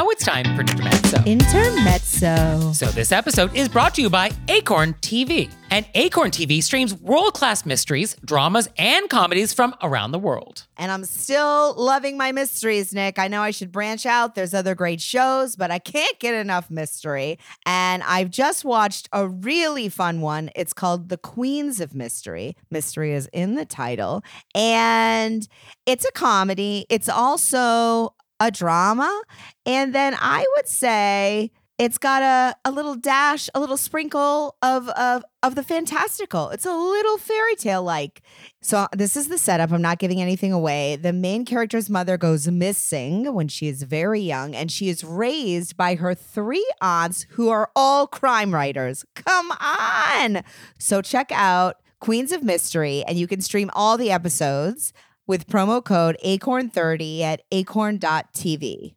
Now 0.00 0.08
it's 0.08 0.24
time 0.24 0.46
for 0.56 0.62
Intermezzo. 0.62 1.22
Intermezzo. 1.24 2.72
So, 2.72 2.86
this 2.86 3.12
episode 3.12 3.54
is 3.54 3.68
brought 3.68 3.94
to 3.96 4.00
you 4.00 4.08
by 4.08 4.30
Acorn 4.48 4.94
TV. 5.02 5.50
And 5.70 5.86
Acorn 5.94 6.30
TV 6.30 6.62
streams 6.62 6.94
world 6.94 7.34
class 7.34 7.66
mysteries, 7.66 8.16
dramas, 8.24 8.68
and 8.78 9.08
comedies 9.10 9.52
from 9.52 9.74
around 9.82 10.12
the 10.12 10.18
world. 10.18 10.66
And 10.78 10.90
I'm 10.90 11.04
still 11.04 11.74
loving 11.74 12.16
my 12.16 12.32
mysteries, 12.32 12.92
Nick. 12.92 13.18
I 13.18 13.28
know 13.28 13.42
I 13.42 13.50
should 13.50 13.70
branch 13.70 14.06
out. 14.06 14.34
There's 14.34 14.54
other 14.54 14.74
great 14.74 15.00
shows, 15.02 15.54
but 15.54 15.70
I 15.70 15.78
can't 15.78 16.18
get 16.18 16.34
enough 16.34 16.70
mystery. 16.70 17.38
And 17.66 18.02
I've 18.02 18.30
just 18.30 18.64
watched 18.64 19.08
a 19.12 19.28
really 19.28 19.90
fun 19.90 20.22
one. 20.22 20.50
It's 20.56 20.72
called 20.72 21.10
The 21.10 21.18
Queens 21.18 21.78
of 21.78 21.94
Mystery. 21.94 22.56
Mystery 22.70 23.12
is 23.12 23.28
in 23.32 23.54
the 23.54 23.66
title. 23.66 24.24
And 24.54 25.46
it's 25.86 26.04
a 26.04 26.12
comedy, 26.12 26.86
it's 26.88 27.08
also 27.08 28.14
a 28.40 28.50
drama. 28.50 29.22
And 29.66 29.94
then 29.94 30.16
I 30.18 30.44
would 30.56 30.66
say, 30.66 31.52
it's 31.80 31.96
got 31.96 32.22
a, 32.22 32.68
a 32.68 32.70
little 32.70 32.94
dash, 32.94 33.48
a 33.54 33.60
little 33.60 33.78
sprinkle 33.78 34.54
of, 34.60 34.90
of 34.90 35.24
of 35.42 35.54
the 35.54 35.62
fantastical. 35.62 36.50
It's 36.50 36.66
a 36.66 36.74
little 36.74 37.16
fairy 37.16 37.54
tale 37.56 37.82
like. 37.82 38.20
So 38.60 38.80
uh, 38.80 38.88
this 38.92 39.16
is 39.16 39.28
the 39.28 39.38
setup. 39.38 39.72
I'm 39.72 39.80
not 39.80 39.98
giving 39.98 40.20
anything 40.20 40.52
away. 40.52 40.96
The 40.96 41.14
main 41.14 41.46
character's 41.46 41.88
mother 41.88 42.18
goes 42.18 42.46
missing 42.48 43.32
when 43.32 43.48
she 43.48 43.66
is 43.66 43.82
very 43.84 44.20
young, 44.20 44.54
and 44.54 44.70
she 44.70 44.90
is 44.90 45.02
raised 45.02 45.78
by 45.78 45.94
her 45.94 46.14
three 46.14 46.70
aunts 46.82 47.24
who 47.30 47.48
are 47.48 47.70
all 47.74 48.06
crime 48.06 48.54
writers. 48.54 49.06
Come 49.14 49.50
on. 49.52 50.42
So 50.78 51.00
check 51.00 51.32
out 51.32 51.76
Queens 51.98 52.30
of 52.30 52.42
Mystery, 52.42 53.04
and 53.08 53.18
you 53.18 53.26
can 53.26 53.40
stream 53.40 53.70
all 53.72 53.96
the 53.96 54.10
episodes 54.10 54.92
with 55.26 55.46
promo 55.46 55.84
code 55.84 56.16
ACORN30 56.24 57.20
at 57.20 57.42
acorn.tv. 57.52 58.94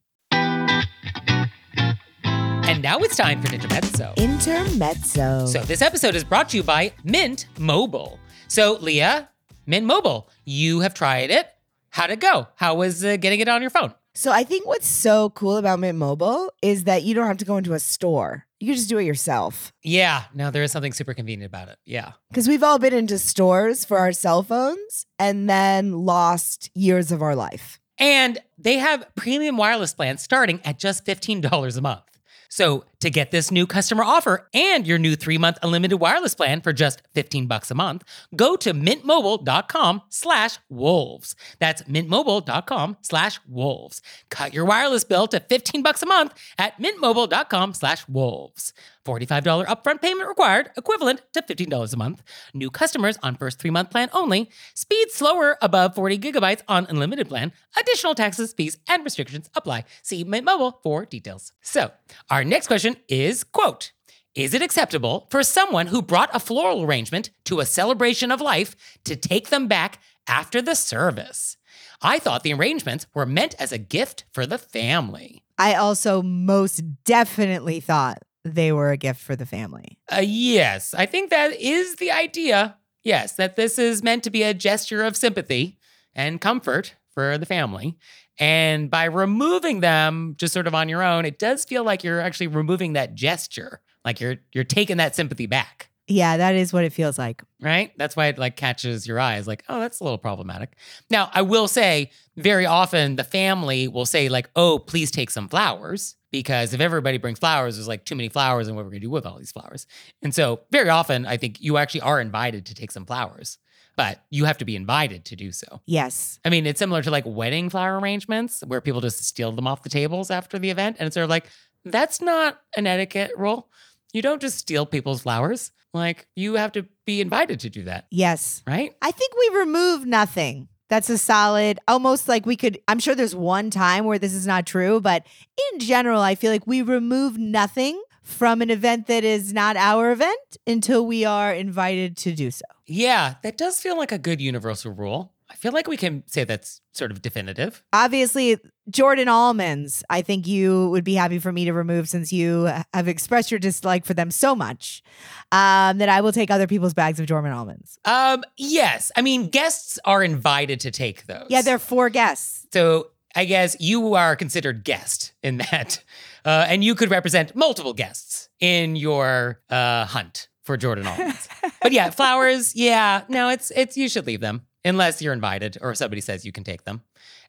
And 2.65 2.81
now 2.81 2.97
it's 2.99 3.15
time 3.15 3.41
for 3.41 3.53
Intermezzo. 3.53 4.13
Intermezzo. 4.17 5.45
So, 5.47 5.59
this 5.61 5.81
episode 5.81 6.15
is 6.15 6.23
brought 6.23 6.49
to 6.49 6.57
you 6.57 6.63
by 6.63 6.93
Mint 7.03 7.45
Mobile. 7.59 8.19
So, 8.47 8.77
Leah, 8.81 9.29
Mint 9.67 9.85
Mobile, 9.85 10.29
you 10.45 10.79
have 10.79 10.93
tried 10.93 11.29
it. 11.29 11.47
How'd 11.89 12.09
it 12.09 12.19
go? 12.19 12.47
How 12.55 12.73
was 12.75 13.03
uh, 13.05 13.17
getting 13.17 13.39
it 13.39 13.47
on 13.47 13.61
your 13.61 13.69
phone? 13.69 13.93
So 14.15 14.31
I 14.31 14.43
think 14.43 14.67
what's 14.67 14.87
so 14.87 15.31
cool 15.31 15.57
about 15.57 15.79
Mint 15.79 15.97
Mobile 15.97 16.51
is 16.61 16.83
that 16.83 17.01
you 17.01 17.15
don't 17.15 17.25
have 17.25 17.37
to 17.37 17.45
go 17.45 17.57
into 17.57 17.73
a 17.73 17.79
store. 17.79 18.45
You 18.59 18.67
can 18.67 18.75
just 18.75 18.87
do 18.87 18.99
it 18.99 19.05
yourself. 19.05 19.73
Yeah, 19.81 20.25
no, 20.35 20.51
there 20.51 20.61
is 20.61 20.71
something 20.71 20.93
super 20.93 21.15
convenient 21.15 21.49
about 21.49 21.67
it. 21.69 21.79
Yeah. 21.83 22.11
Because 22.29 22.47
we've 22.47 22.61
all 22.61 22.77
been 22.77 22.93
into 22.93 23.17
stores 23.17 23.85
for 23.85 23.97
our 23.97 24.11
cell 24.11 24.43
phones 24.43 25.07
and 25.17 25.49
then 25.49 25.93
lost 25.93 26.69
years 26.75 27.11
of 27.11 27.23
our 27.23 27.35
life. 27.35 27.79
And 27.97 28.37
they 28.59 28.77
have 28.77 29.03
premium 29.15 29.57
wireless 29.57 29.95
plans 29.95 30.21
starting 30.21 30.61
at 30.63 30.77
just 30.77 31.05
$15 31.05 31.77
a 31.77 31.81
month. 31.81 32.03
So 32.49 32.85
To 33.03 33.09
get 33.09 33.31
this 33.31 33.51
new 33.51 33.67
customer 33.67 34.01
offer 34.01 34.47
and 34.53 34.87
your 34.87 34.97
new 34.97 35.17
three-month 35.17 35.57
unlimited 35.61 35.99
wireless 35.99 36.35
plan 36.35 36.61
for 36.61 36.71
just 36.71 37.01
15 37.13 37.47
bucks 37.47 37.69
a 37.69 37.75
month, 37.75 38.05
go 38.33 38.55
to 38.55 38.73
mintmobile.com 38.73 40.03
slash 40.07 40.57
wolves. 40.69 41.35
That's 41.59 41.81
mintmobile.com 41.81 42.95
slash 43.01 43.41
wolves. 43.45 44.01
Cut 44.29 44.53
your 44.53 44.63
wireless 44.63 45.03
bill 45.03 45.27
to 45.27 45.41
15 45.41 45.83
bucks 45.83 46.01
a 46.01 46.05
month 46.05 46.33
at 46.57 46.81
mintmobile.com 46.81 47.73
slash 47.73 48.07
wolves. 48.07 48.71
$45 49.05 49.65
upfront 49.65 50.01
payment 50.01 50.29
required, 50.29 50.71
equivalent 50.77 51.21
to 51.33 51.41
$15 51.41 51.93
a 51.93 51.97
month. 51.97 52.23
New 52.53 52.69
customers 52.69 53.17
on 53.21 53.35
first 53.35 53.59
three-month 53.59 53.91
plan 53.91 54.09
only. 54.13 54.49
Speed 54.75 55.11
slower 55.11 55.57
above 55.61 55.95
40 55.95 56.17
gigabytes 56.19 56.61
on 56.69 56.85
unlimited 56.89 57.27
plan. 57.27 57.51
Additional 57.77 58.15
taxes, 58.15 58.53
fees, 58.53 58.77
and 58.87 59.03
restrictions 59.03 59.49
apply. 59.55 59.83
See 60.03 60.23
Mint 60.23 60.45
Mobile 60.45 60.79
for 60.83 61.05
details. 61.05 61.51
So, 61.61 61.91
our 62.29 62.43
next 62.43 62.67
question 62.67 62.92
is, 63.07 63.43
quote, 63.43 63.91
is 64.35 64.53
it 64.53 64.63
acceptable 64.63 65.27
for 65.29 65.43
someone 65.43 65.87
who 65.87 66.01
brought 66.01 66.35
a 66.35 66.39
floral 66.39 66.83
arrangement 66.83 67.29
to 67.45 67.59
a 67.59 67.65
celebration 67.65 68.31
of 68.31 68.41
life 68.41 68.75
to 69.03 69.15
take 69.15 69.49
them 69.49 69.67
back 69.67 69.99
after 70.27 70.61
the 70.61 70.75
service? 70.75 71.57
I 72.01 72.19
thought 72.19 72.43
the 72.43 72.53
arrangements 72.53 73.05
were 73.13 73.25
meant 73.25 73.55
as 73.59 73.71
a 73.71 73.77
gift 73.77 74.25
for 74.31 74.45
the 74.45 74.57
family. 74.57 75.43
I 75.57 75.75
also 75.75 76.21
most 76.23 76.81
definitely 77.03 77.79
thought 77.79 78.23
they 78.43 78.71
were 78.71 78.91
a 78.91 78.97
gift 78.97 79.21
for 79.21 79.35
the 79.35 79.45
family. 79.45 79.99
Uh, 80.11 80.23
yes, 80.25 80.93
I 80.93 81.05
think 81.05 81.29
that 81.29 81.53
is 81.53 81.95
the 81.95 82.11
idea. 82.11 82.77
Yes, 83.03 83.33
that 83.33 83.55
this 83.55 83.77
is 83.77 84.03
meant 84.03 84.23
to 84.23 84.31
be 84.31 84.43
a 84.43 84.53
gesture 84.53 85.03
of 85.03 85.15
sympathy 85.15 85.77
and 86.15 86.41
comfort 86.41 86.95
for 87.13 87.37
the 87.37 87.45
family. 87.45 87.97
And 88.39 88.89
by 88.89 89.05
removing 89.05 89.79
them 89.79 90.35
just 90.37 90.53
sort 90.53 90.67
of 90.67 90.73
on 90.73 90.89
your 90.89 91.03
own, 91.03 91.25
it 91.25 91.37
does 91.39 91.65
feel 91.65 91.83
like 91.83 92.03
you're 92.03 92.19
actually 92.19 92.47
removing 92.47 92.93
that 92.93 93.15
gesture. 93.15 93.81
Like 94.03 94.19
you're 94.19 94.37
you're 94.53 94.63
taking 94.63 94.97
that 94.97 95.15
sympathy 95.15 95.45
back. 95.45 95.89
Yeah, 96.07 96.35
that 96.35 96.55
is 96.55 96.73
what 96.73 96.83
it 96.83 96.91
feels 96.91 97.17
like. 97.17 97.43
Right? 97.61 97.93
That's 97.97 98.15
why 98.15 98.27
it 98.27 98.37
like 98.37 98.57
catches 98.57 99.07
your 99.07 99.19
eyes 99.19 99.47
like, 99.47 99.63
"Oh, 99.69 99.79
that's 99.79 99.99
a 99.99 100.03
little 100.03 100.17
problematic." 100.17 100.75
Now, 101.09 101.29
I 101.33 101.43
will 101.43 101.67
say 101.67 102.11
very 102.35 102.65
often 102.65 103.15
the 103.15 103.23
family 103.23 103.87
will 103.87 104.05
say 104.05 104.27
like, 104.27 104.49
"Oh, 104.55 104.79
please 104.79 105.11
take 105.11 105.29
some 105.29 105.47
flowers." 105.47 106.15
Because 106.29 106.73
if 106.73 106.81
everybody 106.81 107.19
brings 107.19 107.37
flowers, 107.37 107.75
there's 107.75 107.87
like 107.87 108.05
too 108.05 108.15
many 108.15 108.27
flowers, 108.27 108.67
and 108.67 108.75
what 108.75 108.83
we're 108.83 108.91
gonna 108.91 109.01
do 109.01 109.09
with 109.09 109.25
all 109.25 109.37
these 109.37 109.51
flowers. 109.51 109.85
And 110.21 110.33
so, 110.35 110.61
very 110.71 110.89
often, 110.89 111.25
I 111.25 111.37
think 111.37 111.61
you 111.61 111.77
actually 111.77 112.01
are 112.01 112.19
invited 112.19 112.65
to 112.65 112.75
take 112.75 112.91
some 112.91 113.05
flowers, 113.05 113.59
but 113.95 114.23
you 114.29 114.45
have 114.45 114.57
to 114.59 114.65
be 114.65 114.75
invited 114.75 115.25
to 115.25 115.35
do 115.35 115.51
so. 115.51 115.81
Yes. 115.85 116.39
I 116.45 116.49
mean, 116.49 116.65
it's 116.65 116.79
similar 116.79 117.01
to 117.03 117.11
like 117.11 117.25
wedding 117.25 117.69
flower 117.69 117.99
arrangements 117.99 118.63
where 118.65 118.81
people 118.81 119.01
just 119.01 119.23
steal 119.23 119.51
them 119.51 119.67
off 119.67 119.83
the 119.83 119.89
tables 119.89 120.31
after 120.31 120.57
the 120.59 120.69
event. 120.69 120.97
And 120.99 121.07
it's 121.07 121.13
sort 121.13 121.23
of 121.25 121.29
like, 121.29 121.45
that's 121.85 122.21
not 122.21 122.59
an 122.75 122.87
etiquette 122.87 123.31
rule. 123.37 123.69
You 124.13 124.21
don't 124.21 124.41
just 124.41 124.57
steal 124.57 124.85
people's 124.85 125.21
flowers. 125.23 125.71
Like, 125.93 126.27
you 126.35 126.55
have 126.55 126.71
to 126.71 126.87
be 127.05 127.21
invited 127.21 127.59
to 127.61 127.69
do 127.69 127.83
that, 127.83 128.07
Yes. 128.09 128.63
right? 128.65 128.95
I 129.01 129.11
think 129.11 129.33
we 129.37 129.59
remove 129.59 130.05
nothing. 130.07 130.67
That's 130.89 131.09
a 131.09 131.17
solid, 131.17 131.79
almost 131.87 132.27
like 132.27 132.45
we 132.45 132.55
could. 132.55 132.79
I'm 132.87 132.99
sure 132.99 133.13
there's 133.15 133.35
one 133.35 133.69
time 133.69 134.05
where 134.05 134.17
this 134.19 134.33
is 134.33 134.47
not 134.47 134.65
true, 134.65 134.99
but 135.01 135.25
in 135.73 135.79
general, 135.79 136.21
I 136.21 136.35
feel 136.35 136.51
like 136.51 136.65
we 136.67 136.81
remove 136.81 137.37
nothing 137.37 138.01
from 138.23 138.61
an 138.61 138.69
event 138.69 139.07
that 139.07 139.23
is 139.23 139.53
not 139.53 139.75
our 139.75 140.11
event 140.11 140.57
until 140.65 141.05
we 141.05 141.25
are 141.25 141.53
invited 141.53 142.15
to 142.17 142.33
do 142.33 142.49
so. 142.51 142.65
Yeah, 142.85 143.35
that 143.43 143.57
does 143.57 143.79
feel 143.79 143.97
like 143.97 144.11
a 144.11 144.17
good 144.17 144.41
universal 144.41 144.91
rule. 144.91 145.33
I 145.49 145.55
feel 145.55 145.71
like 145.71 145.87
we 145.87 145.97
can 145.97 146.23
say 146.25 146.45
that's 146.45 146.81
sort 146.93 147.11
of 147.11 147.21
definitive. 147.21 147.83
Obviously, 147.93 148.57
Jordan 148.89 149.27
almonds, 149.27 150.03
I 150.09 150.23
think 150.23 150.47
you 150.47 150.89
would 150.89 151.03
be 151.03 151.13
happy 151.13 151.37
for 151.37 151.51
me 151.51 151.65
to 151.65 151.73
remove 151.73 152.09
since 152.09 152.33
you 152.33 152.63
have 152.93 153.07
expressed 153.07 153.51
your 153.51 153.59
dislike 153.59 154.03
for 154.03 154.15
them 154.15 154.31
so 154.31 154.55
much 154.55 155.03
um, 155.51 155.99
that 155.99 156.09
I 156.09 156.21
will 156.21 156.31
take 156.31 156.49
other 156.49 156.65
people's 156.65 156.95
bags 156.95 157.19
of 157.19 157.27
Jordan 157.27 157.51
almonds. 157.51 157.99
Um, 158.03 158.43
yes. 158.57 159.11
I 159.15 159.21
mean, 159.21 159.49
guests 159.49 159.99
are 160.05 160.23
invited 160.23 160.79
to 160.81 160.91
take 160.91 161.27
those. 161.27 161.45
Yeah, 161.49 161.61
they're 161.61 161.79
four 161.79 162.09
guests. 162.09 162.65
So 162.73 163.11
I 163.35 163.45
guess 163.45 163.77
you 163.79 164.15
are 164.15 164.35
considered 164.35 164.83
guest 164.83 165.33
in 165.43 165.57
that, 165.57 166.03
uh, 166.45 166.65
and 166.67 166.83
you 166.83 166.95
could 166.95 167.11
represent 167.11 167.55
multiple 167.55 167.93
guests 167.93 168.49
in 168.59 168.95
your 168.95 169.61
uh, 169.69 170.05
hunt 170.05 170.47
for 170.63 170.77
Jordan 170.77 171.07
almonds. 171.07 171.47
but 171.81 171.91
yeah, 171.91 172.09
flowers. 172.09 172.75
Yeah, 172.75 173.23
no, 173.29 173.49
it's 173.49 173.71
it's 173.71 173.95
you 173.97 174.09
should 174.09 174.25
leave 174.25 174.41
them 174.41 174.65
unless 174.85 175.21
you're 175.21 175.33
invited 175.33 175.77
or 175.81 175.95
somebody 175.95 176.21
says 176.21 176.45
you 176.45 176.51
can 176.51 176.63
take 176.63 176.83
them. 176.83 177.01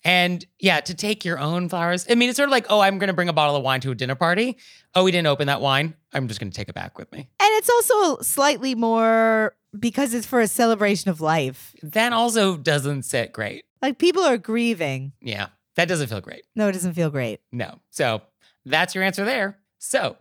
And 0.05 0.45
yeah, 0.59 0.81
to 0.81 0.95
take 0.95 1.25
your 1.25 1.39
own 1.39 1.69
flowers. 1.69 2.07
I 2.11 2.15
mean, 2.15 2.29
it's 2.29 2.37
sort 2.37 2.49
of 2.49 2.53
like, 2.53 2.67
oh, 2.69 2.81
I'm 2.81 2.99
going 2.99 3.09
to 3.09 3.15
bring 3.15 3.31
a 3.31 3.33
bottle 3.33 3.57
of 3.57 3.63
wine 3.63 3.81
to 3.81 3.91
a 3.91 3.95
dinner 3.95 4.15
party. 4.15 4.59
Oh, 4.95 5.05
we 5.05 5.11
didn't 5.11 5.29
open 5.29 5.47
that 5.47 5.63
wine. 5.63 5.95
I'm 6.13 6.29
just 6.29 6.41
going 6.41 6.51
to 6.51 6.57
take 6.57 6.69
it 6.69 6.75
back 6.75 6.99
with 6.99 7.11
me. 7.11 7.21
And 7.21 7.29
it's 7.41 7.71
also 7.71 8.23
slightly 8.23 8.75
more 8.75 9.57
because 9.79 10.13
it's 10.13 10.27
for 10.27 10.41
a 10.41 10.47
celebration 10.47 11.11
of 11.11 11.21
life. 11.21 11.75
That 11.83 12.13
also 12.13 12.57
doesn't 12.57 13.05
sit 13.05 13.33
great. 13.33 13.65
Like 13.81 13.99
people 13.99 14.23
are 14.23 14.37
grieving. 14.37 15.13
Yeah, 15.21 15.49
that 15.77 15.89
doesn't 15.89 16.09
feel 16.09 16.21
great. 16.21 16.45
No, 16.55 16.69
it 16.69 16.73
doesn't 16.73 16.95
feel 16.95 17.11
great. 17.11 17.41
No. 17.51 17.81
So 17.91 18.23
that's 18.67 18.95
your 18.95 19.05
answer 19.05 19.25
there. 19.25 19.59
So 19.79 20.17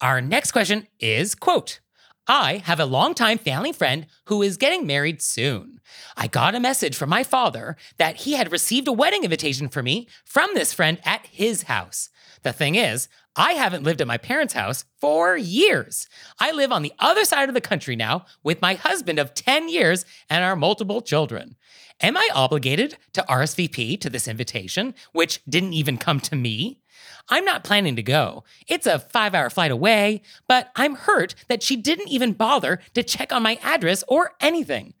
our 0.00 0.20
next 0.20 0.52
question 0.52 0.86
is 0.98 1.34
quote, 1.34 1.80
I 2.28 2.62
have 2.64 2.80
a 2.80 2.86
longtime 2.86 3.38
family 3.38 3.72
friend 3.72 4.06
who 4.24 4.42
is 4.42 4.56
getting 4.56 4.86
married 4.86 5.22
soon. 5.22 5.80
I 6.16 6.26
got 6.26 6.54
a 6.54 6.60
message 6.60 6.96
from 6.96 7.08
my 7.08 7.22
father 7.22 7.76
that 7.98 8.16
he 8.16 8.32
had 8.32 8.50
received 8.50 8.88
a 8.88 8.92
wedding 8.92 9.22
invitation 9.22 9.68
for 9.68 9.82
me 9.82 10.08
from 10.24 10.50
this 10.54 10.72
friend 10.72 10.98
at 11.04 11.26
his 11.26 11.64
house. 11.64 12.10
The 12.42 12.52
thing 12.52 12.74
is, 12.74 13.08
I 13.36 13.52
haven't 13.52 13.84
lived 13.84 14.00
at 14.00 14.06
my 14.06 14.18
parents' 14.18 14.54
house 14.54 14.84
for 15.00 15.36
years. 15.36 16.08
I 16.40 16.52
live 16.52 16.72
on 16.72 16.82
the 16.82 16.92
other 16.98 17.24
side 17.24 17.48
of 17.48 17.54
the 17.54 17.60
country 17.60 17.94
now 17.94 18.24
with 18.42 18.62
my 18.62 18.74
husband 18.74 19.18
of 19.18 19.34
10 19.34 19.68
years 19.68 20.04
and 20.28 20.42
our 20.42 20.56
multiple 20.56 21.02
children. 21.02 21.56
Am 22.00 22.16
I 22.16 22.28
obligated 22.34 22.96
to 23.12 23.24
RSVP 23.28 24.00
to 24.00 24.10
this 24.10 24.28
invitation, 24.28 24.94
which 25.12 25.40
didn't 25.48 25.74
even 25.74 25.96
come 25.96 26.20
to 26.20 26.36
me? 26.36 26.80
I'm 27.28 27.44
not 27.44 27.64
planning 27.64 27.96
to 27.96 28.02
go. 28.02 28.44
It's 28.68 28.86
a 28.86 28.98
five 28.98 29.34
hour 29.34 29.50
flight 29.50 29.70
away, 29.70 30.22
but 30.48 30.70
I'm 30.76 30.94
hurt 30.94 31.34
that 31.48 31.62
she 31.62 31.76
didn't 31.76 32.08
even 32.08 32.32
bother 32.32 32.80
to 32.94 33.02
check 33.02 33.32
on 33.32 33.42
my 33.42 33.58
address 33.62 34.04
or 34.08 34.32
anything. 34.40 34.94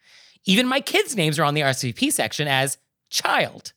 Even 0.44 0.66
my 0.66 0.80
kids' 0.80 1.16
names 1.16 1.38
are 1.38 1.44
on 1.44 1.54
the 1.54 1.60
RSVP 1.60 2.12
section 2.12 2.48
as 2.48 2.78
child. 3.10 3.72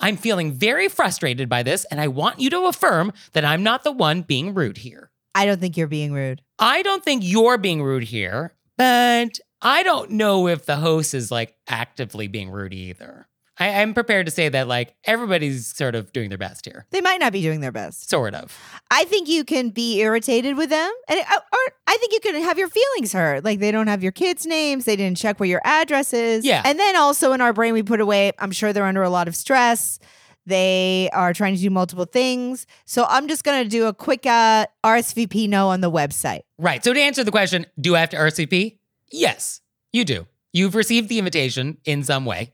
I'm 0.00 0.16
feeling 0.16 0.52
very 0.52 0.88
frustrated 0.88 1.48
by 1.48 1.62
this, 1.62 1.84
and 1.86 2.00
I 2.00 2.08
want 2.08 2.40
you 2.40 2.48
to 2.50 2.66
affirm 2.66 3.12
that 3.32 3.44
I'm 3.44 3.62
not 3.62 3.84
the 3.84 3.92
one 3.92 4.22
being 4.22 4.54
rude 4.54 4.78
here. 4.78 5.10
I 5.34 5.46
don't 5.46 5.60
think 5.60 5.76
you're 5.76 5.86
being 5.86 6.12
rude. 6.12 6.42
I 6.58 6.82
don't 6.82 7.04
think 7.04 7.22
you're 7.24 7.58
being 7.58 7.82
rude 7.82 8.04
here, 8.04 8.54
but 8.76 9.38
I 9.62 9.82
don't 9.82 10.12
know 10.12 10.48
if 10.48 10.64
the 10.64 10.76
host 10.76 11.14
is 11.14 11.30
like 11.30 11.54
actively 11.68 12.28
being 12.28 12.50
rude 12.50 12.74
either. 12.74 13.26
I, 13.60 13.82
am 13.82 13.94
prepared 13.94 14.26
to 14.26 14.32
say 14.32 14.48
that 14.48 14.66
like 14.66 14.94
everybody's 15.04 15.66
sort 15.66 15.94
of 15.94 16.12
doing 16.12 16.30
their 16.30 16.38
best 16.38 16.64
here. 16.64 16.86
They 16.90 17.02
might 17.02 17.20
not 17.20 17.32
be 17.32 17.42
doing 17.42 17.60
their 17.60 17.72
best. 17.72 18.08
Sort 18.08 18.34
of. 18.34 18.58
I 18.90 19.04
think 19.04 19.28
you 19.28 19.44
can 19.44 19.68
be 19.68 20.00
irritated 20.00 20.56
with 20.56 20.70
them, 20.70 20.90
and 21.08 21.20
uh, 21.20 21.34
or 21.36 21.72
I 21.86 21.96
think 21.98 22.12
you 22.12 22.20
can 22.20 22.42
have 22.42 22.58
your 22.58 22.68
feelings 22.68 23.12
hurt. 23.12 23.44
Like 23.44 23.60
they 23.60 23.70
don't 23.70 23.86
have 23.86 24.02
your 24.02 24.12
kids' 24.12 24.46
names, 24.46 24.86
they 24.86 24.96
didn't 24.96 25.18
check 25.18 25.38
where 25.38 25.48
your 25.48 25.60
address 25.64 26.12
is. 26.12 26.44
Yeah. 26.44 26.62
and 26.64 26.78
then 26.78 26.96
also 26.96 27.32
in 27.32 27.40
our 27.40 27.52
brain 27.52 27.74
we 27.74 27.82
put 27.82 28.00
away. 28.00 28.32
I'm 28.38 28.52
sure 28.52 28.72
they're 28.72 28.86
under 28.86 29.02
a 29.02 29.10
lot 29.10 29.28
of 29.28 29.36
stress. 29.36 29.98
They 30.46 31.10
are 31.12 31.34
trying 31.34 31.54
to 31.54 31.60
do 31.60 31.70
multiple 31.70 32.06
things. 32.06 32.66
So 32.86 33.04
I'm 33.08 33.28
just 33.28 33.44
gonna 33.44 33.66
do 33.66 33.86
a 33.86 33.94
quick 33.94 34.24
uh, 34.24 34.66
RSVP 34.82 35.48
no 35.48 35.68
on 35.68 35.80
the 35.80 35.90
website. 35.90 36.40
Right. 36.58 36.82
So 36.82 36.92
to 36.92 37.00
answer 37.00 37.22
the 37.24 37.30
question, 37.30 37.66
do 37.78 37.94
I 37.94 38.00
have 38.00 38.10
to 38.10 38.16
RSVP? 38.16 38.78
Yes, 39.12 39.60
you 39.92 40.04
do. 40.04 40.26
You've 40.52 40.74
received 40.74 41.08
the 41.08 41.18
invitation 41.18 41.78
in 41.84 42.02
some 42.02 42.24
way, 42.24 42.52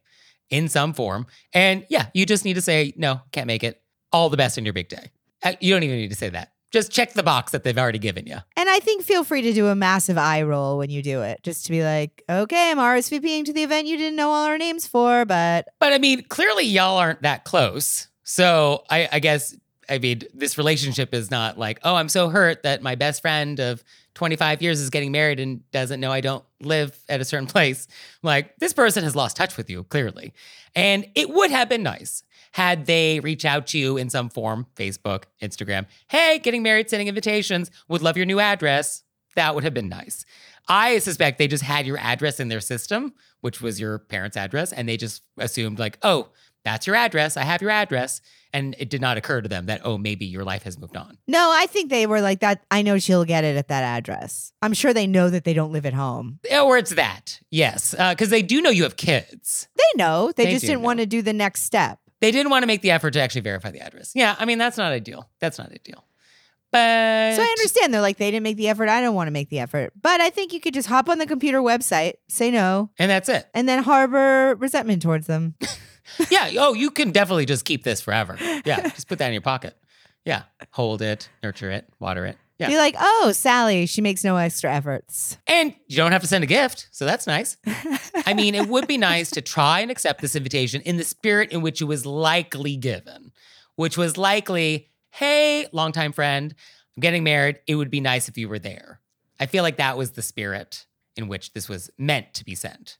in 0.50 0.68
some 0.68 0.92
form. 0.92 1.26
And 1.52 1.86
yeah, 1.88 2.06
you 2.14 2.26
just 2.26 2.44
need 2.44 2.54
to 2.54 2.60
say, 2.62 2.92
no, 2.96 3.20
can't 3.32 3.46
make 3.46 3.64
it. 3.64 3.82
All 4.12 4.30
the 4.30 4.36
best 4.36 4.56
in 4.58 4.64
your 4.64 4.72
big 4.72 4.88
day. 4.88 5.10
Uh, 5.42 5.54
You 5.60 5.74
don't 5.74 5.82
even 5.82 5.96
need 5.96 6.10
to 6.10 6.16
say 6.16 6.28
that. 6.30 6.52
Just 6.72 6.90
check 6.90 7.12
the 7.12 7.22
box 7.22 7.52
that 7.52 7.62
they've 7.64 7.78
already 7.78 7.98
given 7.98 8.26
you. 8.26 8.36
And 8.56 8.68
I 8.68 8.80
think 8.80 9.02
feel 9.04 9.24
free 9.24 9.42
to 9.42 9.52
do 9.52 9.68
a 9.68 9.74
massive 9.74 10.18
eye 10.18 10.42
roll 10.42 10.78
when 10.78 10.90
you 10.90 11.02
do 11.02 11.22
it, 11.22 11.40
just 11.42 11.64
to 11.66 11.70
be 11.72 11.82
like, 11.82 12.22
okay, 12.28 12.70
I'm 12.70 12.78
RSVPing 12.78 13.44
to 13.46 13.52
the 13.52 13.62
event 13.62 13.86
you 13.86 13.96
didn't 13.96 14.16
know 14.16 14.30
all 14.30 14.44
our 14.46 14.58
names 14.58 14.86
for, 14.86 15.24
but 15.24 15.68
But 15.78 15.92
I 15.92 15.98
mean, 15.98 16.24
clearly 16.24 16.64
y'all 16.64 16.98
aren't 16.98 17.22
that 17.22 17.44
close. 17.44 18.08
So 18.24 18.84
I, 18.90 19.08
I 19.12 19.18
guess, 19.20 19.56
I 19.88 19.98
mean, 19.98 20.22
this 20.34 20.58
relationship 20.58 21.14
is 21.14 21.30
not 21.30 21.56
like, 21.58 21.78
oh, 21.84 21.94
I'm 21.94 22.08
so 22.08 22.28
hurt 22.28 22.64
that 22.64 22.82
my 22.82 22.96
best 22.96 23.22
friend 23.22 23.60
of 23.60 23.84
25 24.16 24.62
years 24.62 24.80
is 24.80 24.90
getting 24.90 25.12
married 25.12 25.38
and 25.38 25.70
doesn't 25.70 26.00
know 26.00 26.10
I 26.10 26.20
don't 26.20 26.44
live 26.60 26.98
at 27.08 27.20
a 27.20 27.24
certain 27.24 27.46
place. 27.56 27.86
Like, 28.22 28.56
this 28.58 28.72
person 28.72 29.04
has 29.04 29.14
lost 29.14 29.36
touch 29.36 29.56
with 29.56 29.70
you, 29.70 29.84
clearly. 29.84 30.34
And 30.74 31.06
it 31.14 31.30
would 31.30 31.50
have 31.50 31.68
been 31.68 31.82
nice 31.82 32.24
had 32.52 32.86
they 32.86 33.20
reach 33.20 33.44
out 33.44 33.66
to 33.68 33.78
you 33.78 33.96
in 33.98 34.10
some 34.10 34.30
form 34.30 34.66
Facebook, 34.74 35.24
Instagram. 35.42 35.86
Hey, 36.08 36.38
getting 36.38 36.62
married, 36.62 36.90
sending 36.90 37.06
invitations, 37.06 37.70
would 37.88 38.02
love 38.02 38.16
your 38.16 38.26
new 38.26 38.40
address. 38.40 39.04
That 39.36 39.54
would 39.54 39.64
have 39.64 39.74
been 39.74 39.90
nice. 39.90 40.24
I 40.68 40.98
suspect 40.98 41.38
they 41.38 41.48
just 41.48 41.62
had 41.62 41.86
your 41.86 41.98
address 41.98 42.40
in 42.40 42.48
their 42.48 42.60
system, 42.60 43.12
which 43.40 43.60
was 43.60 43.78
your 43.78 43.98
parents' 43.98 44.36
address, 44.36 44.72
and 44.72 44.88
they 44.88 44.96
just 44.96 45.22
assumed, 45.38 45.78
like, 45.78 45.98
oh, 46.02 46.30
that's 46.66 46.86
your 46.86 46.96
address. 46.96 47.36
I 47.36 47.42
have 47.44 47.62
your 47.62 47.70
address. 47.70 48.20
And 48.52 48.74
it 48.78 48.88
did 48.88 49.00
not 49.02 49.16
occur 49.18 49.40
to 49.42 49.48
them 49.48 49.66
that, 49.66 49.82
oh, 49.84 49.98
maybe 49.98 50.24
your 50.24 50.42
life 50.42 50.62
has 50.62 50.78
moved 50.78 50.96
on. 50.96 51.18
No, 51.28 51.50
I 51.54 51.66
think 51.66 51.90
they 51.90 52.06
were 52.06 52.20
like 52.22 52.40
that. 52.40 52.64
I 52.70 52.80
know 52.82 52.98
she'll 52.98 53.24
get 53.26 53.44
it 53.44 53.56
at 53.56 53.68
that 53.68 53.82
address. 53.82 54.52
I'm 54.62 54.72
sure 54.72 54.94
they 54.94 55.06
know 55.06 55.28
that 55.28 55.44
they 55.44 55.52
don't 55.52 55.72
live 55.72 55.84
at 55.84 55.92
home. 55.92 56.38
Or 56.52 56.78
it's 56.78 56.94
that. 56.94 57.40
Yes. 57.50 57.94
Uh, 57.98 58.12
because 58.12 58.30
they 58.30 58.40
do 58.42 58.62
know 58.62 58.70
you 58.70 58.84
have 58.84 58.96
kids. 58.96 59.68
They 59.76 60.02
know. 60.02 60.32
They, 60.34 60.46
They 60.46 60.52
just 60.52 60.64
didn't 60.64 60.82
want 60.82 61.00
to 61.00 61.06
do 61.06 61.20
the 61.22 61.34
next 61.34 61.62
step. 61.62 61.98
They 62.20 62.30
didn't 62.30 62.50
want 62.50 62.62
to 62.62 62.66
make 62.66 62.80
the 62.80 62.92
effort 62.92 63.10
to 63.12 63.20
actually 63.20 63.42
verify 63.42 63.70
the 63.70 63.80
address. 63.80 64.12
Yeah. 64.14 64.34
I 64.38 64.46
mean, 64.46 64.56
that's 64.58 64.78
not 64.78 64.90
ideal. 64.90 65.28
That's 65.38 65.58
not 65.58 65.70
ideal. 65.70 66.04
But 66.72 67.36
So 67.36 67.42
I 67.42 67.46
understand 67.58 67.92
they're 67.92 68.00
like, 68.00 68.16
they 68.16 68.30
didn't 68.30 68.42
make 68.44 68.56
the 68.56 68.68
effort. 68.68 68.88
I 68.88 69.00
don't 69.00 69.14
want 69.14 69.28
to 69.28 69.32
make 69.32 69.50
the 69.50 69.58
effort. 69.58 69.92
But 70.00 70.20
I 70.20 70.30
think 70.30 70.52
you 70.52 70.60
could 70.60 70.74
just 70.74 70.88
hop 70.88 71.08
on 71.10 71.18
the 71.18 71.26
computer 71.26 71.60
website, 71.60 72.14
say 72.28 72.50
no, 72.50 72.90
And 72.98 73.10
that's 73.10 73.28
it. 73.28 73.46
and 73.54 73.68
then 73.68 73.82
harbor 73.82 74.54
resentment 74.58 75.02
towards 75.02 75.26
them. 75.26 75.54
Yeah. 76.30 76.50
Oh, 76.58 76.74
you 76.74 76.90
can 76.90 77.10
definitely 77.10 77.46
just 77.46 77.64
keep 77.64 77.84
this 77.84 78.00
forever. 78.00 78.36
Yeah. 78.64 78.88
Just 78.88 79.08
put 79.08 79.18
that 79.18 79.26
in 79.28 79.32
your 79.32 79.42
pocket. 79.42 79.76
Yeah. 80.24 80.42
Hold 80.72 81.02
it, 81.02 81.28
nurture 81.42 81.70
it, 81.70 81.88
water 82.00 82.26
it. 82.26 82.36
Yeah. 82.58 82.68
Be 82.68 82.78
like, 82.78 82.94
oh, 82.98 83.32
Sally, 83.32 83.84
she 83.84 84.00
makes 84.00 84.24
no 84.24 84.36
extra 84.36 84.72
efforts. 84.74 85.36
And 85.46 85.74
you 85.88 85.96
don't 85.98 86.12
have 86.12 86.22
to 86.22 86.26
send 86.26 86.42
a 86.42 86.46
gift. 86.46 86.88
So 86.90 87.04
that's 87.04 87.26
nice. 87.26 87.58
I 88.24 88.32
mean, 88.32 88.54
it 88.54 88.66
would 88.66 88.86
be 88.88 88.96
nice 88.96 89.30
to 89.32 89.42
try 89.42 89.80
and 89.80 89.90
accept 89.90 90.22
this 90.22 90.34
invitation 90.34 90.80
in 90.80 90.96
the 90.96 91.04
spirit 91.04 91.52
in 91.52 91.60
which 91.60 91.82
it 91.82 91.84
was 91.84 92.06
likely 92.06 92.76
given, 92.76 93.32
which 93.74 93.98
was 93.98 94.16
likely, 94.16 94.88
hey, 95.10 95.66
longtime 95.72 96.12
friend, 96.12 96.54
I'm 96.96 97.00
getting 97.02 97.24
married. 97.24 97.60
It 97.66 97.74
would 97.74 97.90
be 97.90 98.00
nice 98.00 98.26
if 98.26 98.38
you 98.38 98.48
were 98.48 98.58
there. 98.58 99.00
I 99.38 99.44
feel 99.44 99.62
like 99.62 99.76
that 99.76 99.98
was 99.98 100.12
the 100.12 100.22
spirit 100.22 100.86
in 101.14 101.28
which 101.28 101.52
this 101.52 101.68
was 101.68 101.90
meant 101.98 102.32
to 102.34 102.44
be 102.44 102.54
sent. 102.54 102.96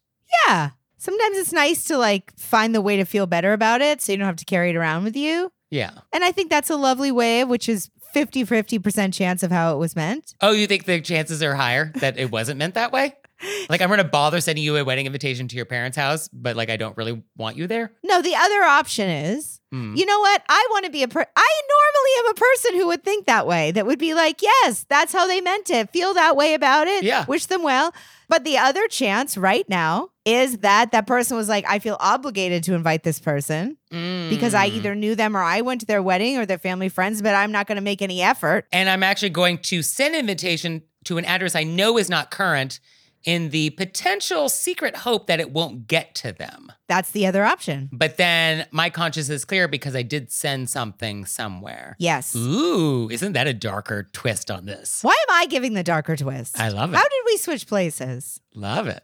Yeah. 0.46 0.72
Sometimes 0.98 1.36
it's 1.36 1.52
nice 1.52 1.84
to 1.84 1.98
like 1.98 2.32
find 2.38 2.74
the 2.74 2.80
way 2.80 2.96
to 2.96 3.04
feel 3.04 3.26
better 3.26 3.52
about 3.52 3.82
it 3.82 4.00
so 4.00 4.12
you 4.12 4.18
don't 4.18 4.26
have 4.26 4.36
to 4.36 4.44
carry 4.44 4.70
it 4.70 4.76
around 4.76 5.04
with 5.04 5.16
you. 5.16 5.50
Yeah. 5.70 5.90
And 6.12 6.24
I 6.24 6.32
think 6.32 6.50
that's 6.50 6.70
a 6.70 6.76
lovely 6.76 7.10
way, 7.10 7.44
which 7.44 7.68
is 7.68 7.90
50 8.12 8.44
50% 8.44 9.12
chance 9.12 9.42
of 9.42 9.50
how 9.50 9.74
it 9.74 9.78
was 9.78 9.94
meant. 9.94 10.34
Oh, 10.40 10.52
you 10.52 10.66
think 10.66 10.84
the 10.84 11.00
chances 11.00 11.42
are 11.42 11.54
higher 11.54 11.92
that 11.96 12.18
it 12.18 12.30
wasn't 12.30 12.58
meant 12.58 12.74
that 12.74 12.92
way? 12.92 13.14
Like, 13.68 13.82
I'm 13.82 13.88
going 13.88 13.98
to 13.98 14.04
bother 14.04 14.40
sending 14.40 14.64
you 14.64 14.78
a 14.78 14.84
wedding 14.84 15.04
invitation 15.04 15.46
to 15.48 15.56
your 15.56 15.66
parents' 15.66 15.94
house, 15.94 16.26
but 16.28 16.56
like, 16.56 16.70
I 16.70 16.78
don't 16.78 16.96
really 16.96 17.22
want 17.36 17.58
you 17.58 17.66
there. 17.66 17.92
No, 18.02 18.22
the 18.22 18.34
other 18.34 18.62
option 18.62 19.10
is, 19.10 19.55
Hmm. 19.72 19.96
you 19.96 20.06
know 20.06 20.20
what? 20.20 20.42
I 20.48 20.66
want 20.70 20.84
to 20.84 20.90
be 20.92 21.02
a 21.02 21.08
per 21.08 21.26
I 21.36 21.60
normally 21.68 22.10
am 22.20 22.30
a 22.30 22.34
person 22.34 22.74
who 22.80 22.86
would 22.86 23.02
think 23.02 23.26
that 23.26 23.46
way. 23.48 23.72
That 23.72 23.84
would 23.84 23.98
be 23.98 24.14
like, 24.14 24.40
yes, 24.40 24.86
that's 24.88 25.12
how 25.12 25.26
they 25.26 25.40
meant 25.40 25.70
it. 25.70 25.90
Feel 25.90 26.14
that 26.14 26.36
way 26.36 26.54
about 26.54 26.86
it. 26.86 27.02
Yeah. 27.02 27.24
Wish 27.26 27.46
them 27.46 27.62
well. 27.64 27.92
But 28.28 28.44
the 28.44 28.58
other 28.58 28.86
chance 28.88 29.36
right 29.36 29.68
now 29.68 30.10
is 30.24 30.58
that 30.58 30.92
that 30.92 31.06
person 31.06 31.36
was 31.36 31.48
like, 31.48 31.64
I 31.68 31.78
feel 31.80 31.96
obligated 32.00 32.62
to 32.64 32.74
invite 32.74 33.02
this 33.02 33.18
person 33.20 33.76
because 33.90 34.54
I 34.54 34.68
Mm. 34.70 34.72
either 34.74 34.94
knew 34.94 35.14
them 35.14 35.36
or 35.36 35.42
I 35.42 35.60
went 35.62 35.80
to 35.82 35.86
their 35.86 36.02
wedding 36.02 36.36
or 36.38 36.46
their 36.46 36.58
family 36.58 36.88
friends, 36.88 37.20
but 37.22 37.34
I'm 37.34 37.52
not 37.52 37.66
going 37.66 37.76
to 37.76 37.82
make 37.82 38.02
any 38.02 38.22
effort. 38.22 38.66
and 38.72 38.88
I'm 38.88 39.02
actually 39.02 39.30
going 39.30 39.58
to 39.58 39.82
send 39.82 40.14
an 40.14 40.20
invitation 40.20 40.82
to 41.04 41.18
an 41.18 41.24
address 41.24 41.54
I 41.54 41.62
know 41.64 41.98
is 41.98 42.08
not 42.10 42.30
current 42.32 42.80
in 43.26 43.50
the 43.50 43.70
potential 43.70 44.48
secret 44.48 44.98
hope 44.98 45.26
that 45.26 45.40
it 45.40 45.50
won't 45.50 45.88
get 45.88 46.14
to 46.14 46.32
them. 46.32 46.72
That's 46.88 47.10
the 47.10 47.26
other 47.26 47.44
option. 47.44 47.90
But 47.92 48.16
then 48.16 48.66
my 48.70 48.88
conscience 48.88 49.28
is 49.28 49.44
clear 49.44 49.66
because 49.66 49.96
I 49.96 50.02
did 50.02 50.30
send 50.30 50.70
something 50.70 51.26
somewhere. 51.26 51.96
Yes. 51.98 52.34
Ooh, 52.36 53.10
isn't 53.10 53.32
that 53.32 53.48
a 53.48 53.52
darker 53.52 54.04
twist 54.12 54.48
on 54.48 54.64
this? 54.64 55.02
Why 55.02 55.16
am 55.28 55.34
I 55.34 55.46
giving 55.46 55.74
the 55.74 55.82
darker 55.82 56.16
twist? 56.16 56.58
I 56.58 56.68
love 56.68 56.92
it. 56.92 56.96
How 56.96 57.02
did 57.02 57.22
we 57.26 57.36
switch 57.36 57.66
places? 57.66 58.40
Love 58.54 58.86
it. 58.86 59.02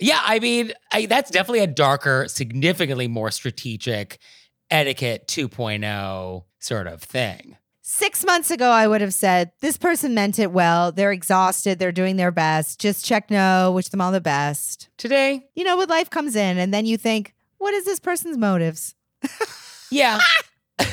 Yeah, 0.00 0.20
I 0.24 0.40
mean, 0.40 0.72
I, 0.92 1.06
that's 1.06 1.30
definitely 1.30 1.60
a 1.60 1.68
darker, 1.68 2.26
significantly 2.26 3.06
more 3.06 3.30
strategic 3.30 4.18
etiquette 4.68 5.28
2.0 5.28 6.44
sort 6.58 6.86
of 6.88 7.02
thing. 7.02 7.56
Six 7.92 8.24
months 8.24 8.52
ago, 8.52 8.70
I 8.70 8.86
would 8.86 9.00
have 9.00 9.12
said, 9.12 9.50
This 9.60 9.76
person 9.76 10.14
meant 10.14 10.38
it 10.38 10.52
well. 10.52 10.92
They're 10.92 11.10
exhausted. 11.10 11.80
They're 11.80 11.90
doing 11.90 12.14
their 12.18 12.30
best. 12.30 12.80
Just 12.80 13.04
check 13.04 13.32
no, 13.32 13.72
wish 13.72 13.88
them 13.88 14.00
all 14.00 14.12
the 14.12 14.20
best. 14.20 14.88
Today, 14.96 15.48
You 15.56 15.64
know, 15.64 15.76
when 15.76 15.88
life 15.88 16.08
comes 16.08 16.36
in, 16.36 16.56
and 16.56 16.72
then 16.72 16.86
you 16.86 16.96
think, 16.96 17.34
What 17.58 17.74
is 17.74 17.84
this 17.84 17.98
person's 17.98 18.38
motives? 18.38 18.94
yeah. 19.90 20.20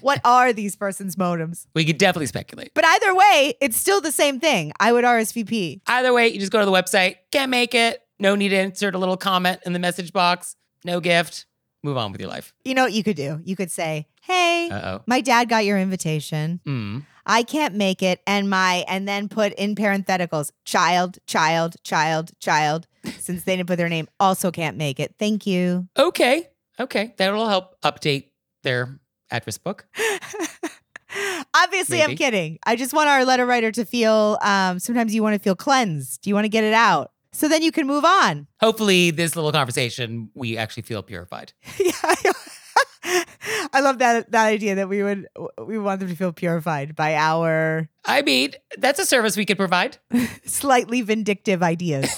What 0.00 0.20
are 0.24 0.52
these 0.54 0.76
person's 0.76 1.18
motives? 1.18 1.66
we 1.74 1.84
could 1.84 1.98
definitely 1.98 2.26
speculate. 2.26 2.70
But 2.72 2.86
either 2.86 3.14
way, 3.14 3.54
it's 3.60 3.76
still 3.76 4.00
the 4.00 4.12
same 4.12 4.40
thing. 4.40 4.72
I 4.80 4.92
would 4.92 5.04
RSVP. 5.04 5.82
Either 5.88 6.14
way, 6.14 6.28
you 6.28 6.38
just 6.38 6.52
go 6.52 6.60
to 6.60 6.64
the 6.64 6.72
website, 6.72 7.16
can't 7.32 7.50
make 7.50 7.74
it, 7.74 8.00
no 8.18 8.34
need 8.34 8.50
to 8.50 8.58
insert 8.58 8.94
a 8.94 8.98
little 8.98 9.16
comment 9.18 9.60
in 9.66 9.72
the 9.74 9.78
message 9.78 10.12
box, 10.12 10.56
no 10.84 11.00
gift, 11.00 11.46
move 11.88 11.96
on 11.96 12.12
with 12.12 12.20
your 12.20 12.30
life. 12.30 12.52
You 12.64 12.74
know 12.74 12.84
what 12.84 12.92
you 12.92 13.02
could 13.02 13.16
do? 13.16 13.40
You 13.44 13.56
could 13.56 13.70
say, 13.70 14.06
Hey, 14.22 14.68
Uh 14.70 14.80
oh. 14.98 15.02
my 15.06 15.20
dad 15.20 15.48
got 15.48 15.64
your 15.64 15.78
invitation. 15.78 16.60
Mm. 16.66 17.04
I 17.26 17.42
can't 17.42 17.74
make 17.74 18.02
it. 18.02 18.20
And 18.26 18.48
my, 18.48 18.84
and 18.88 19.06
then 19.08 19.28
put 19.28 19.52
in 19.54 19.74
parentheticals, 19.74 20.50
child, 20.64 21.18
child, 21.26 21.76
child, 21.84 22.30
child, 22.40 22.86
since 23.18 23.44
they 23.44 23.56
didn't 23.56 23.68
put 23.68 23.76
their 23.76 23.88
name, 23.88 24.08
also 24.20 24.50
can't 24.50 24.76
make 24.76 24.98
it. 25.00 25.14
Thank 25.18 25.46
you. 25.46 25.88
Okay. 25.98 26.48
Okay. 26.80 27.14
That'll 27.18 27.48
help 27.48 27.80
update 27.82 28.30
their 28.62 28.98
address 29.30 29.58
book. 29.58 29.86
Obviously, 31.54 32.02
I'm 32.02 32.16
kidding. 32.16 32.58
I 32.66 32.76
just 32.76 32.92
want 32.92 33.08
our 33.08 33.24
letter 33.24 33.46
writer 33.46 33.72
to 33.72 33.84
feel, 33.84 34.38
um, 34.42 34.78
sometimes 34.78 35.14
you 35.14 35.22
want 35.22 35.34
to 35.34 35.38
feel 35.38 35.56
cleansed. 35.56 36.20
Do 36.22 36.30
You 36.30 36.34
want 36.34 36.44
to 36.44 36.50
get 36.50 36.64
it 36.64 36.74
out. 36.74 37.12
So 37.38 37.46
then 37.46 37.62
you 37.62 37.70
can 37.70 37.86
move 37.86 38.04
on. 38.04 38.48
Hopefully, 38.60 39.12
this 39.12 39.36
little 39.36 39.52
conversation, 39.52 40.28
we 40.34 40.58
actually 40.58 40.82
feel 40.82 41.04
purified. 41.04 41.52
yeah. 41.78 41.92
I 43.72 43.78
love 43.80 43.98
that 43.98 44.32
that 44.32 44.46
idea 44.46 44.74
that 44.74 44.88
we 44.88 45.04
would 45.04 45.28
we 45.64 45.78
want 45.78 46.00
them 46.00 46.08
to 46.08 46.16
feel 46.16 46.32
purified 46.32 46.96
by 46.96 47.14
our 47.14 47.88
I 48.04 48.22
mean, 48.22 48.54
that's 48.76 48.98
a 48.98 49.06
service 49.06 49.36
we 49.36 49.44
could 49.44 49.56
provide. 49.56 49.98
slightly 50.46 51.00
vindictive 51.02 51.62
ideas. 51.62 52.10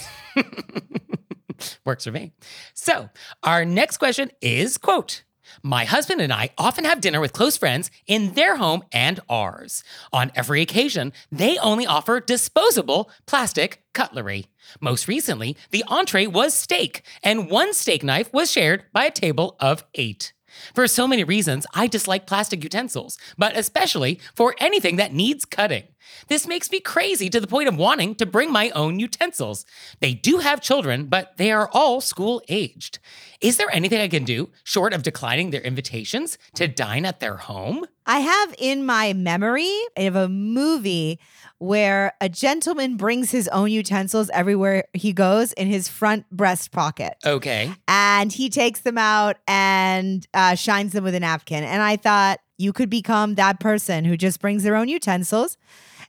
Works 1.84 2.04
for 2.04 2.12
me. 2.12 2.32
So, 2.72 3.10
our 3.42 3.66
next 3.66 3.98
question 3.98 4.30
is 4.40 4.78
quote, 4.78 5.24
my 5.62 5.84
husband 5.84 6.20
and 6.20 6.32
I 6.32 6.50
often 6.58 6.84
have 6.84 7.00
dinner 7.00 7.20
with 7.20 7.32
close 7.32 7.56
friends 7.56 7.90
in 8.06 8.34
their 8.34 8.56
home 8.56 8.82
and 8.92 9.20
ours. 9.28 9.84
On 10.12 10.30
every 10.34 10.60
occasion, 10.62 11.12
they 11.30 11.58
only 11.58 11.86
offer 11.86 12.20
disposable 12.20 13.10
plastic 13.26 13.82
cutlery. 13.92 14.46
Most 14.80 15.08
recently, 15.08 15.56
the 15.70 15.84
entree 15.88 16.26
was 16.26 16.54
steak, 16.54 17.02
and 17.22 17.50
one 17.50 17.72
steak 17.74 18.02
knife 18.02 18.32
was 18.32 18.50
shared 18.50 18.84
by 18.92 19.04
a 19.04 19.10
table 19.10 19.56
of 19.60 19.84
eight. 19.94 20.32
For 20.74 20.86
so 20.86 21.06
many 21.06 21.24
reasons, 21.24 21.66
I 21.74 21.86
dislike 21.86 22.26
plastic 22.26 22.62
utensils, 22.62 23.18
but 23.36 23.56
especially 23.56 24.20
for 24.34 24.54
anything 24.58 24.96
that 24.96 25.12
needs 25.12 25.44
cutting. 25.44 25.84
This 26.28 26.46
makes 26.46 26.70
me 26.70 26.80
crazy 26.80 27.28
to 27.30 27.40
the 27.40 27.46
point 27.46 27.68
of 27.68 27.76
wanting 27.76 28.14
to 28.16 28.26
bring 28.26 28.52
my 28.52 28.70
own 28.70 28.98
utensils. 28.98 29.64
They 30.00 30.14
do 30.14 30.38
have 30.38 30.60
children, 30.60 31.06
but 31.06 31.36
they 31.36 31.52
are 31.52 31.68
all 31.72 32.00
school 32.00 32.42
aged. 32.48 32.98
Is 33.40 33.56
there 33.56 33.72
anything 33.72 34.00
I 34.00 34.08
can 34.08 34.24
do, 34.24 34.50
short 34.64 34.92
of 34.92 35.02
declining 35.02 35.50
their 35.50 35.60
invitations, 35.60 36.38
to 36.54 36.68
dine 36.68 37.04
at 37.04 37.20
their 37.20 37.36
home? 37.36 37.86
I 38.06 38.20
have 38.20 38.54
in 38.58 38.84
my 38.84 39.12
memory 39.12 39.74
of 39.96 40.16
a 40.16 40.28
movie 40.28 41.20
where 41.60 42.14
a 42.22 42.28
gentleman 42.28 42.96
brings 42.96 43.30
his 43.30 43.46
own 43.48 43.70
utensils 43.70 44.30
everywhere 44.30 44.84
he 44.94 45.12
goes 45.12 45.52
in 45.52 45.68
his 45.68 45.88
front 45.88 46.28
breast 46.30 46.72
pocket. 46.72 47.16
Okay. 47.24 47.72
and 47.86 48.32
he 48.32 48.48
takes 48.48 48.80
them 48.80 48.96
out 48.98 49.36
and 49.46 50.26
uh, 50.34 50.54
shines 50.54 50.92
them 50.92 51.04
with 51.04 51.14
a 51.14 51.20
napkin. 51.20 51.62
And 51.62 51.82
I 51.82 51.96
thought 51.96 52.40
you 52.56 52.72
could 52.72 52.88
become 52.90 53.34
that 53.34 53.60
person 53.60 54.04
who 54.04 54.16
just 54.16 54.40
brings 54.40 54.62
their 54.62 54.74
own 54.74 54.88
utensils. 54.88 55.58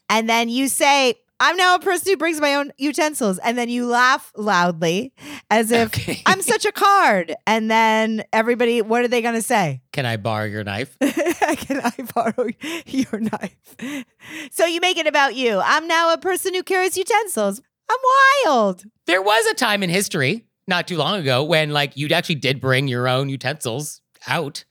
And 0.09 0.29
then 0.29 0.49
you 0.49 0.67
say, 0.67 1.15
I'm 1.41 1.58
now 1.58 1.73
a 1.73 1.80
person 1.80 2.12
who 2.13 2.17
brings 2.17 2.39
my 2.39 2.54
own 2.54 2.71
utensils. 2.77 3.39
And 3.39 3.58
then 3.58 3.67
you 3.67 3.88
laugh 3.88 4.32
loudly 4.38 5.12
as 5.49 5.71
if 5.71 5.88
Okay. 5.88 6.21
I'm 6.27 6.41
such 6.43 6.65
a 6.65 6.71
card. 6.71 7.36
And 7.47 7.69
then 7.69 8.23
everybody, 8.32 8.82
what 8.84 9.01
are 9.04 9.08
they 9.08 9.23
going 9.23 9.34
to 9.34 9.41
say? 9.41 9.82
Can 9.91 10.06
I 10.06 10.17
borrow 10.17 10.45
your 10.45 10.63
knife? 10.63 10.95
Can 11.01 11.82
I 11.84 11.93
borrow 12.13 12.47
your 12.86 13.19
knife? 13.19 13.75
So 14.51 14.65
you 14.67 14.80
make 14.82 14.97
it 14.97 15.08
about 15.08 15.34
you. 15.36 15.60
I'm 15.63 15.88
now 15.88 16.13
a 16.13 16.17
person 16.19 16.54
who 16.54 16.62
carries 16.62 16.95
utensils. 16.95 17.60
I'm 17.89 17.97
wild. 18.45 18.84
There 19.08 19.21
was 19.21 19.45
a 19.47 19.56
time 19.56 19.82
in 19.82 19.89
history, 19.89 20.45
not 20.67 20.88
too 20.88 20.97
long 20.97 21.19
ago, 21.19 21.43
when 21.43 21.71
like 21.71 21.97
you 21.97 22.08
actually 22.10 22.36
did 22.36 22.62
bring 22.62 22.88
your 22.88 23.08
own 23.08 23.30
utensils 23.30 24.01
out. 24.27 24.63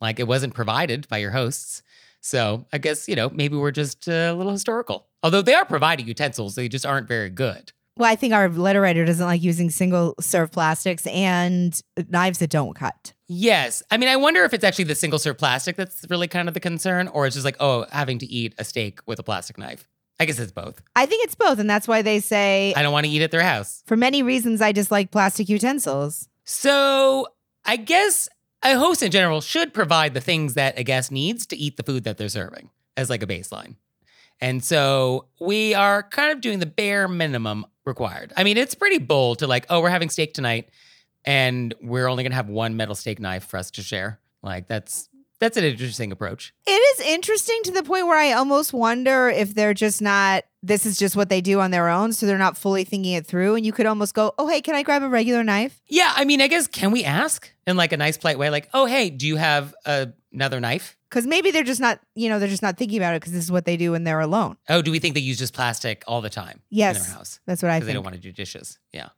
Like 0.00 0.20
it 0.20 0.28
wasn't 0.28 0.54
provided 0.54 1.08
by 1.08 1.18
your 1.18 1.32
hosts. 1.32 1.82
So 2.20 2.64
I 2.72 2.78
guess, 2.78 3.08
you 3.08 3.16
know, 3.16 3.28
maybe 3.28 3.56
we're 3.56 3.72
just 3.72 4.08
uh, 4.08 4.12
a 4.12 4.34
little 4.34 4.52
historical. 4.52 5.08
Although 5.22 5.42
they 5.42 5.54
are 5.54 5.64
providing 5.64 6.06
utensils, 6.06 6.54
they 6.54 6.68
just 6.68 6.84
aren't 6.84 7.08
very 7.08 7.30
good. 7.30 7.72
Well, 7.96 8.10
I 8.10 8.16
think 8.16 8.32
our 8.32 8.48
letter 8.48 8.80
writer 8.80 9.04
doesn't 9.04 9.24
like 9.24 9.42
using 9.42 9.70
single 9.70 10.14
serve 10.18 10.50
plastics 10.50 11.06
and 11.06 11.78
knives 12.08 12.38
that 12.38 12.50
don't 12.50 12.74
cut. 12.74 13.12
Yes. 13.28 13.82
I 13.90 13.98
mean, 13.98 14.08
I 14.08 14.16
wonder 14.16 14.44
if 14.44 14.54
it's 14.54 14.64
actually 14.64 14.84
the 14.84 14.94
single 14.94 15.18
serve 15.18 15.38
plastic 15.38 15.76
that's 15.76 16.04
really 16.08 16.28
kind 16.28 16.48
of 16.48 16.54
the 16.54 16.60
concern, 16.60 17.08
or 17.08 17.26
it's 17.26 17.36
just 17.36 17.44
like, 17.44 17.56
oh, 17.60 17.86
having 17.92 18.18
to 18.18 18.26
eat 18.26 18.54
a 18.58 18.64
steak 18.64 19.00
with 19.06 19.18
a 19.18 19.22
plastic 19.22 19.58
knife. 19.58 19.88
I 20.18 20.24
guess 20.24 20.38
it's 20.38 20.52
both. 20.52 20.82
I 20.96 21.06
think 21.06 21.24
it's 21.24 21.34
both. 21.34 21.58
And 21.58 21.68
that's 21.68 21.88
why 21.88 22.02
they 22.02 22.20
say, 22.20 22.72
I 22.76 22.82
don't 22.82 22.92
want 22.92 23.06
to 23.06 23.12
eat 23.12 23.22
at 23.22 23.30
their 23.30 23.42
house. 23.42 23.82
for 23.86 23.96
many 23.96 24.22
reasons, 24.22 24.62
I 24.62 24.72
dislike 24.72 25.10
plastic 25.10 25.48
utensils. 25.48 26.28
So 26.44 27.28
I 27.64 27.76
guess 27.76 28.28
a 28.62 28.78
host 28.78 29.02
in 29.02 29.10
general 29.10 29.40
should 29.40 29.74
provide 29.74 30.14
the 30.14 30.20
things 30.20 30.54
that 30.54 30.78
a 30.78 30.84
guest 30.84 31.12
needs 31.12 31.46
to 31.46 31.56
eat 31.56 31.76
the 31.76 31.82
food 31.82 32.04
that 32.04 32.18
they're 32.18 32.28
serving 32.28 32.70
as 32.96 33.10
like 33.10 33.22
a 33.22 33.26
baseline. 33.26 33.76
And 34.42 34.62
so 34.62 35.26
we 35.40 35.72
are 35.72 36.02
kind 36.02 36.32
of 36.32 36.40
doing 36.40 36.58
the 36.58 36.66
bare 36.66 37.06
minimum 37.06 37.64
required. 37.86 38.32
I 38.36 38.42
mean, 38.42 38.56
it's 38.56 38.74
pretty 38.74 38.98
bold 38.98 39.38
to 39.38 39.46
like, 39.46 39.66
oh, 39.70 39.80
we're 39.80 39.88
having 39.88 40.10
steak 40.10 40.34
tonight 40.34 40.68
and 41.24 41.72
we're 41.80 42.08
only 42.08 42.24
going 42.24 42.32
to 42.32 42.36
have 42.36 42.48
one 42.48 42.76
metal 42.76 42.96
steak 42.96 43.20
knife 43.20 43.44
for 43.44 43.56
us 43.56 43.70
to 43.70 43.82
share. 43.82 44.18
Like 44.42 44.66
that's 44.66 45.08
that's 45.42 45.56
an 45.56 45.64
interesting 45.64 46.12
approach. 46.12 46.54
It 46.66 46.70
is 46.70 47.00
interesting 47.06 47.58
to 47.64 47.72
the 47.72 47.82
point 47.82 48.06
where 48.06 48.16
I 48.16 48.32
almost 48.32 48.72
wonder 48.72 49.28
if 49.28 49.54
they're 49.54 49.74
just 49.74 50.00
not, 50.00 50.44
this 50.62 50.86
is 50.86 50.96
just 50.96 51.16
what 51.16 51.28
they 51.28 51.40
do 51.40 51.58
on 51.58 51.72
their 51.72 51.88
own. 51.88 52.12
So 52.12 52.26
they're 52.26 52.38
not 52.38 52.56
fully 52.56 52.84
thinking 52.84 53.14
it 53.14 53.26
through. 53.26 53.56
And 53.56 53.66
you 53.66 53.72
could 53.72 53.86
almost 53.86 54.14
go, 54.14 54.32
oh, 54.38 54.46
hey, 54.46 54.60
can 54.60 54.76
I 54.76 54.84
grab 54.84 55.02
a 55.02 55.08
regular 55.08 55.42
knife? 55.42 55.82
Yeah, 55.88 56.12
I 56.14 56.24
mean, 56.24 56.40
I 56.40 56.46
guess 56.46 56.68
can 56.68 56.92
we 56.92 57.02
ask 57.04 57.52
in 57.66 57.76
like 57.76 57.92
a 57.92 57.96
nice 57.96 58.16
polite 58.16 58.38
way 58.38 58.50
like, 58.50 58.68
"Oh, 58.72 58.86
hey, 58.86 59.10
do 59.10 59.26
you 59.26 59.34
have 59.36 59.74
a, 59.84 60.08
another 60.32 60.60
knife?" 60.60 60.96
Because 61.10 61.26
maybe 61.26 61.50
they're 61.50 61.64
just 61.64 61.80
not, 61.80 61.98
you 62.14 62.28
know, 62.28 62.38
they're 62.38 62.48
just 62.48 62.62
not 62.62 62.76
thinking 62.78 62.98
about 62.98 63.14
it 63.14 63.20
because 63.20 63.32
this 63.32 63.44
is 63.44 63.50
what 63.52 63.64
they 63.66 63.76
do 63.76 63.90
when 63.92 64.04
they're 64.04 64.20
alone. 64.20 64.56
Oh, 64.68 64.80
do 64.80 64.90
we 64.92 64.98
think 65.00 65.14
they 65.14 65.20
use 65.20 65.38
just 65.38 65.54
plastic 65.54 66.04
all 66.06 66.20
the 66.22 66.30
time 66.30 66.62
Yes. 66.70 66.96
in 66.96 67.02
their 67.02 67.12
house? 67.12 67.40
That's 67.46 67.62
what 67.62 67.70
I 67.70 67.78
because 67.78 67.88
they 67.88 67.92
don't 67.92 68.04
want 68.04 68.14
to 68.14 68.22
do 68.22 68.32
dishes. 68.32 68.78
Yeah. 68.92 69.08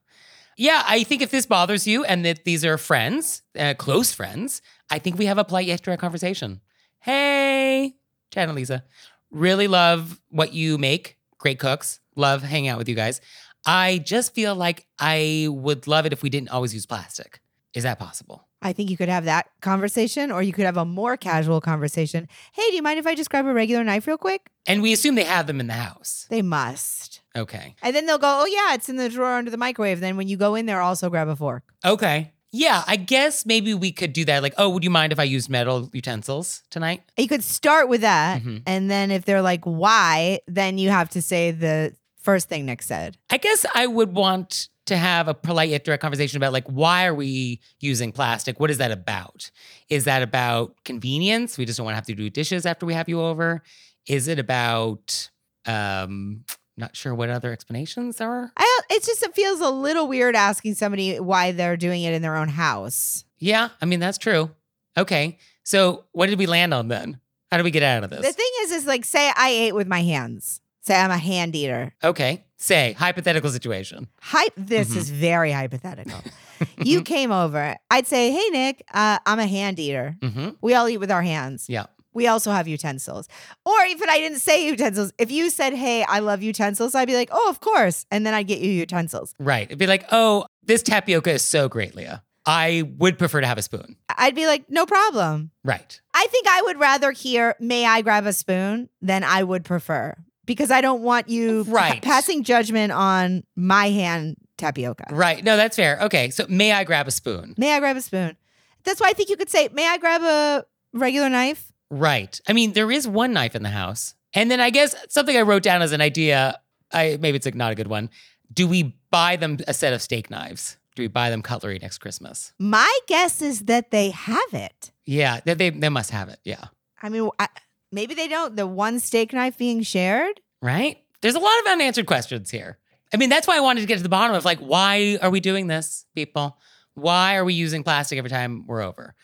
Yeah, 0.57 0.83
I 0.87 1.03
think 1.03 1.23
if 1.23 1.31
this 1.31 1.47
bothers 1.47 1.87
you 1.87 2.05
and 2.05 2.25
that 2.25 2.45
these 2.45 2.65
are 2.65 2.79
friends, 2.79 3.43
uh, 3.59 3.75
close 3.77 4.13
friends, 4.13 4.63
I 4.91 4.99
think 4.99 5.19
we 5.19 5.27
have 5.27 5.39
a 5.39 5.45
polite 5.45 5.67
yet 5.67 5.83
direct 5.83 6.01
conversation. 6.01 6.61
Hey, 7.01 7.97
Chad 8.31 8.49
and 8.49 8.57
Lisa, 8.57 8.85
really 9.31 9.69
love 9.69 10.21
what 10.31 10.53
you 10.53 10.79
make. 10.79 11.19
Great 11.39 11.59
cooks. 11.59 12.01
Love 12.17 12.43
hanging 12.43 12.69
out 12.69 12.79
with 12.79 12.89
you 12.89 12.95
guys. 12.95 13.21
I 13.67 13.99
just 13.99 14.35
feel 14.35 14.55
like 14.55 14.87
I 14.99 15.49
would 15.51 15.87
love 15.87 16.07
it 16.07 16.13
if 16.13 16.23
we 16.23 16.31
didn't 16.31 16.51
always 16.51 16.73
use 16.75 16.87
plastic. 16.87 17.41
Is 17.73 17.83
that 17.83 17.99
possible? 17.99 18.47
I 18.63 18.73
think 18.73 18.89
you 18.89 18.97
could 18.97 19.09
have 19.09 19.25
that 19.25 19.47
conversation 19.61 20.31
or 20.31 20.43
you 20.43 20.53
could 20.53 20.65
have 20.65 20.77
a 20.77 20.85
more 20.85 21.17
casual 21.17 21.61
conversation. 21.61 22.29
Hey, 22.53 22.71
do 22.71 22.77
you 22.77 22.83
mind 22.83 22.99
if 22.99 23.07
I 23.07 23.15
just 23.15 23.29
grab 23.29 23.47
a 23.47 23.53
regular 23.53 23.85
knife 23.85 24.07
real 24.07 24.17
quick? 24.17 24.49
And 24.67 24.81
we 24.81 24.93
assume 24.93 25.17
they 25.17 25.25
have 25.25 25.47
them 25.47 25.61
in 25.61 25.67
the 25.67 25.75
house. 25.75 26.27
They 26.31 26.41
must. 26.41 27.21
Okay. 27.37 27.75
And 27.83 27.95
then 27.95 28.07
they'll 28.07 28.19
go, 28.19 28.43
oh, 28.43 28.47
yeah, 28.47 28.75
it's 28.75 28.89
in 28.89 28.97
the 28.97 29.09
drawer 29.09 29.35
under 29.35 29.51
the 29.51 29.57
microwave. 29.57 30.01
Then 30.01 30.17
when 30.17 30.29
you 30.29 30.37
go 30.37 30.55
in 30.55 30.67
there, 30.67 30.81
also 30.81 31.11
grab 31.11 31.29
a 31.29 31.37
fork. 31.37 31.65
Okay. 31.85 32.31
Yeah, 32.53 32.85
I 32.87 32.95
guess 32.95 33.45
maybe 33.45 33.75
we 33.75 33.91
could 33.91 34.13
do 34.13 34.25
that. 34.27 34.41
Like, 34.41 34.55
oh, 34.59 34.69
would 34.69 34.85
you 34.85 34.91
mind 34.91 35.13
if 35.13 35.19
I 35.19 35.25
used 35.25 35.51
metal 35.51 35.91
utensils 35.93 36.63
tonight? 36.71 37.03
You 37.17 37.27
could 37.27 37.43
start 37.43 37.89
with 37.89 38.03
that. 38.03 38.43
Mhm. 38.43 38.63
And 38.65 38.89
then 38.89 39.11
if 39.11 39.25
they're 39.25 39.43
like, 39.43 39.65
why? 39.65 40.39
Then 40.47 40.79
you 40.79 40.91
have 40.91 41.09
to 41.11 41.23
say 41.23 41.51
the 41.51 41.97
first 42.23 42.49
thing 42.49 42.67
Nick 42.67 42.83
said. 42.83 43.19
I 43.29 43.39
guess 43.39 43.67
I 43.75 43.89
would 43.89 44.15
want 44.15 44.69
to 44.87 44.97
have 44.97 45.27
a 45.27 45.35
polite 45.35 45.71
yet 45.71 45.83
direct 45.85 46.01
conversation 46.03 46.37
about 46.37 46.53
like 46.53 46.67
why 46.69 47.07
are 47.07 47.15
we 47.15 47.61
using 47.81 48.13
plastic? 48.13 48.61
What 48.61 48.71
is 48.71 48.79
that 48.79 48.93
about? 48.93 49.51
Is 49.89 50.05
that 50.05 50.23
about 50.23 50.77
convenience? 50.85 51.59
We 51.59 51.65
just 51.65 51.79
don't 51.79 51.87
want 51.87 51.95
to 51.95 51.97
have 51.97 52.07
to 52.07 52.15
do 52.15 52.31
dishes 52.31 52.67
after 52.67 52.87
we 52.87 52.95
have 52.95 53.09
you 53.09 53.21
over. 53.21 53.63
Is 54.07 54.29
it 54.29 54.39
about 54.39 55.29
um 55.67 56.45
not 56.77 56.97
sure 56.97 57.15
what 57.15 57.31
other 57.31 57.53
explanations 57.53 58.17
there 58.17 58.31
are? 58.31 58.53
I 58.57 58.81
it's 58.91 59.07
just 59.07 59.23
it 59.23 59.35
feels 59.35 59.61
a 59.61 59.71
little 59.71 60.09
weird 60.09 60.35
asking 60.37 60.75
somebody 60.75 61.19
why 61.21 61.53
they're 61.53 61.77
doing 61.77 62.03
it 62.03 62.13
in 62.15 62.23
their 62.23 62.37
own 62.37 62.49
house. 62.49 63.25
Yeah, 63.39 63.69
I 63.81 63.85
mean 63.87 64.01
that's 64.01 64.19
true. 64.19 64.51
Okay. 64.97 65.39
So 65.63 66.05
what 66.13 66.29
did 66.29 66.39
we 66.39 66.47
land 66.47 66.75
on 66.75 66.89
then? 66.89 67.21
How 67.51 67.59
do 67.59 67.65
we 67.65 67.71
get 67.71 67.83
out 67.83 68.05
of 68.05 68.11
this? 68.11 68.27
The 68.27 68.33
thing 68.33 68.51
is, 68.63 68.73
is 68.73 68.87
like 68.87 69.05
say 69.05 69.31
I 69.37 69.49
ate 69.51 69.75
with 69.75 69.87
my 69.87 70.03
hands. 70.03 70.61
Say 70.81 70.95
I'm 70.97 71.11
a 71.11 71.19
hand 71.19 71.55
eater. 71.57 71.95
okay. 72.03 72.45
Say 72.57 72.93
hypothetical 72.93 73.51
situation. 73.51 74.09
Hy- 74.23 74.49
this 74.57 74.91
Mhm. 74.91 74.97
is 74.97 75.11
very 75.11 75.53
hypothetical. 75.53 76.19
you 76.79 77.03
came 77.03 77.31
over. 77.31 77.77
I'd 77.91 78.07
say, 78.07 78.31
hey 78.31 78.49
Nick, 78.51 78.83
uh, 78.95 79.19
I'm 79.27 79.39
a 79.39 79.47
hand 79.47 79.79
eater. 79.79 80.17
hmm 80.23 80.51
We 80.63 80.75
all 80.75 80.89
eat 80.89 80.97
with 80.99 81.11
our 81.11 81.21
hands. 81.23 81.67
Yeah. 81.69 81.87
We 82.15 82.27
also 82.29 82.53
have 82.53 82.67
utensils. 82.69 83.29
Or 83.67 83.75
even 83.89 84.09
I 84.09 84.19
didn't 84.19 84.39
say 84.39 84.67
utensils. 84.67 85.13
If 85.19 85.31
you 85.31 85.51
said, 85.51 85.75
hey, 85.75 86.05
I 86.05 86.21
love 86.21 86.43
utensils, 86.43 86.95
I'd 86.95 87.09
be 87.09 87.15
like, 87.17 87.29
oh, 87.33 87.51
of 87.51 87.61
course. 87.61 88.07
And 88.11 88.25
then 88.25 88.33
I'd 88.35 88.47
get 88.47 88.61
you 88.61 88.71
utensils. 88.71 89.35
Right. 89.39 89.67
It'd 89.67 89.79
be 89.79 89.87
like, 89.87 90.05
oh, 90.13 90.47
this 90.63 90.83
tapioca 90.83 91.33
is 91.33 91.43
so 91.43 91.69
great, 91.69 91.95
Leah. 91.95 92.23
I 92.47 92.91
would 92.99 93.19
prefer 93.19 93.41
to 93.41 93.47
have 93.47 93.59
a 93.59 93.63
spoon. 93.63 93.97
I'd 94.17 94.35
be 94.35 94.47
like, 94.47 94.65
no 94.69 94.87
problem. 94.87 95.51
Right. 95.65 96.01
I 96.13 96.27
think 96.31 96.47
I 96.47 96.63
would 96.63 96.79
rather 96.79 97.11
hear, 97.11 97.55
may 97.59 97.87
I 97.87 98.03
grab 98.03 98.27
a 98.27 98.33
spoon, 98.33 98.89
than 99.03 99.25
I 99.25 99.43
would 99.43 99.65
prefer 99.65 100.15
because 100.47 100.71
I 100.71 100.83
don't 100.83 101.01
want 101.01 101.29
you 101.31 101.65
pa- 101.65 101.73
Right. 101.73 102.03
passing 102.03 102.45
judgment 102.45 102.93
on 102.93 103.45
my 103.57 103.89
hand 103.91 104.37
tapioca. 104.59 105.07
Right. 105.11 105.43
No, 105.43 105.57
that's 105.57 105.75
fair. 105.77 105.99
Okay. 106.03 106.29
So 106.31 106.45
may 106.49 106.71
I 106.73 106.85
grab 106.85 107.09
a 107.09 107.11
spoon? 107.11 107.55
May 107.57 107.73
I 107.75 107.81
grab 107.81 107.97
a 107.97 108.03
spoon? 108.03 108.37
That's 108.85 109.01
why 109.01 109.09
I 109.09 109.15
think 109.15 109.31
you 109.31 109.37
could 109.37 109.49
say, 109.49 109.69
may 109.73 109.89
I 109.89 109.97
grab 109.97 110.21
a 110.23 110.67
regular 110.93 111.31
knife? 111.31 111.73
Right. 111.91 112.41
I 112.49 112.53
mean, 112.53 112.73
there 112.73 112.91
is 112.91 113.07
one 113.07 113.33
knife 113.33 113.55
in 113.55 113.63
the 113.63 113.69
house. 113.71 114.15
And 114.33 114.51
then 114.51 114.61
I 114.61 114.71
guess 114.71 114.95
something 115.09 115.37
I 115.37 115.43
wrote 115.43 115.63
down 115.63 115.83
as 115.83 115.93
an 115.93 116.01
idea, 116.01 116.59
I 116.93 117.19
maybe 117.21 117.37
it's 117.37 117.47
like 117.47 117.55
not 117.55 117.73
a 117.73 117.75
good 117.75 117.89
one. 117.89 118.11
Do 118.53 118.67
we 118.67 118.97
buy 119.11 119.37
them 119.37 119.59
a 119.69 119.75
set 119.75 119.93
of 119.93 120.03
steak 120.03 120.31
knives? 120.31 120.77
Do 120.97 121.03
we 121.03 121.09
buy 121.09 121.31
them 121.31 121.43
cutlery 121.43 121.79
next 121.81 121.99
Christmas? 121.99 122.53
My 122.59 122.99
guess 123.07 123.43
is 123.43 123.61
that 123.63 123.91
they 123.91 124.11
have 124.11 124.53
it. 124.53 124.93
Yeah, 125.05 125.41
they 125.45 125.55
they, 125.55 125.71
they 125.71 125.89
must 125.89 126.11
have 126.11 126.29
it. 126.29 126.41
Yeah. 126.45 126.65
I 127.03 127.09
mean, 127.09 127.31
I, 127.39 127.49
maybe 127.93 128.15
they 128.15 128.29
don't. 128.29 128.57
The 128.57 128.67
one 128.67 129.01
steak 129.01 129.33
knife 129.33 129.59
being 129.59 129.83
shared. 129.83 130.41
Right? 130.63 130.99
There's 131.21 131.35
a 131.35 131.41
lot 131.41 131.59
of 131.61 131.73
unanswered 131.73 132.07
questions 132.07 132.51
here. 132.51 132.79
I 133.13 133.17
mean, 133.17 133.31
that's 133.31 133.47
why 133.47 133.57
I 133.57 133.61
wanted 133.61 133.83
to 133.83 133.87
get 133.87 133.99
to 133.99 134.03
the 134.03 134.09
bottom 134.09 134.35
of 134.35 134.45
like, 134.45 134.59
why 134.59 135.19
are 135.23 135.31
we 135.31 135.41
doing 135.41 135.69
this, 135.69 136.07
people? 136.15 136.59
Why 136.95 137.37
are 137.37 137.45
we 137.45 137.55
using 137.55 137.85
plastic 137.85 138.19
every 138.19 138.31
time 138.31 138.67
we're 138.67 138.83
over? 138.83 139.15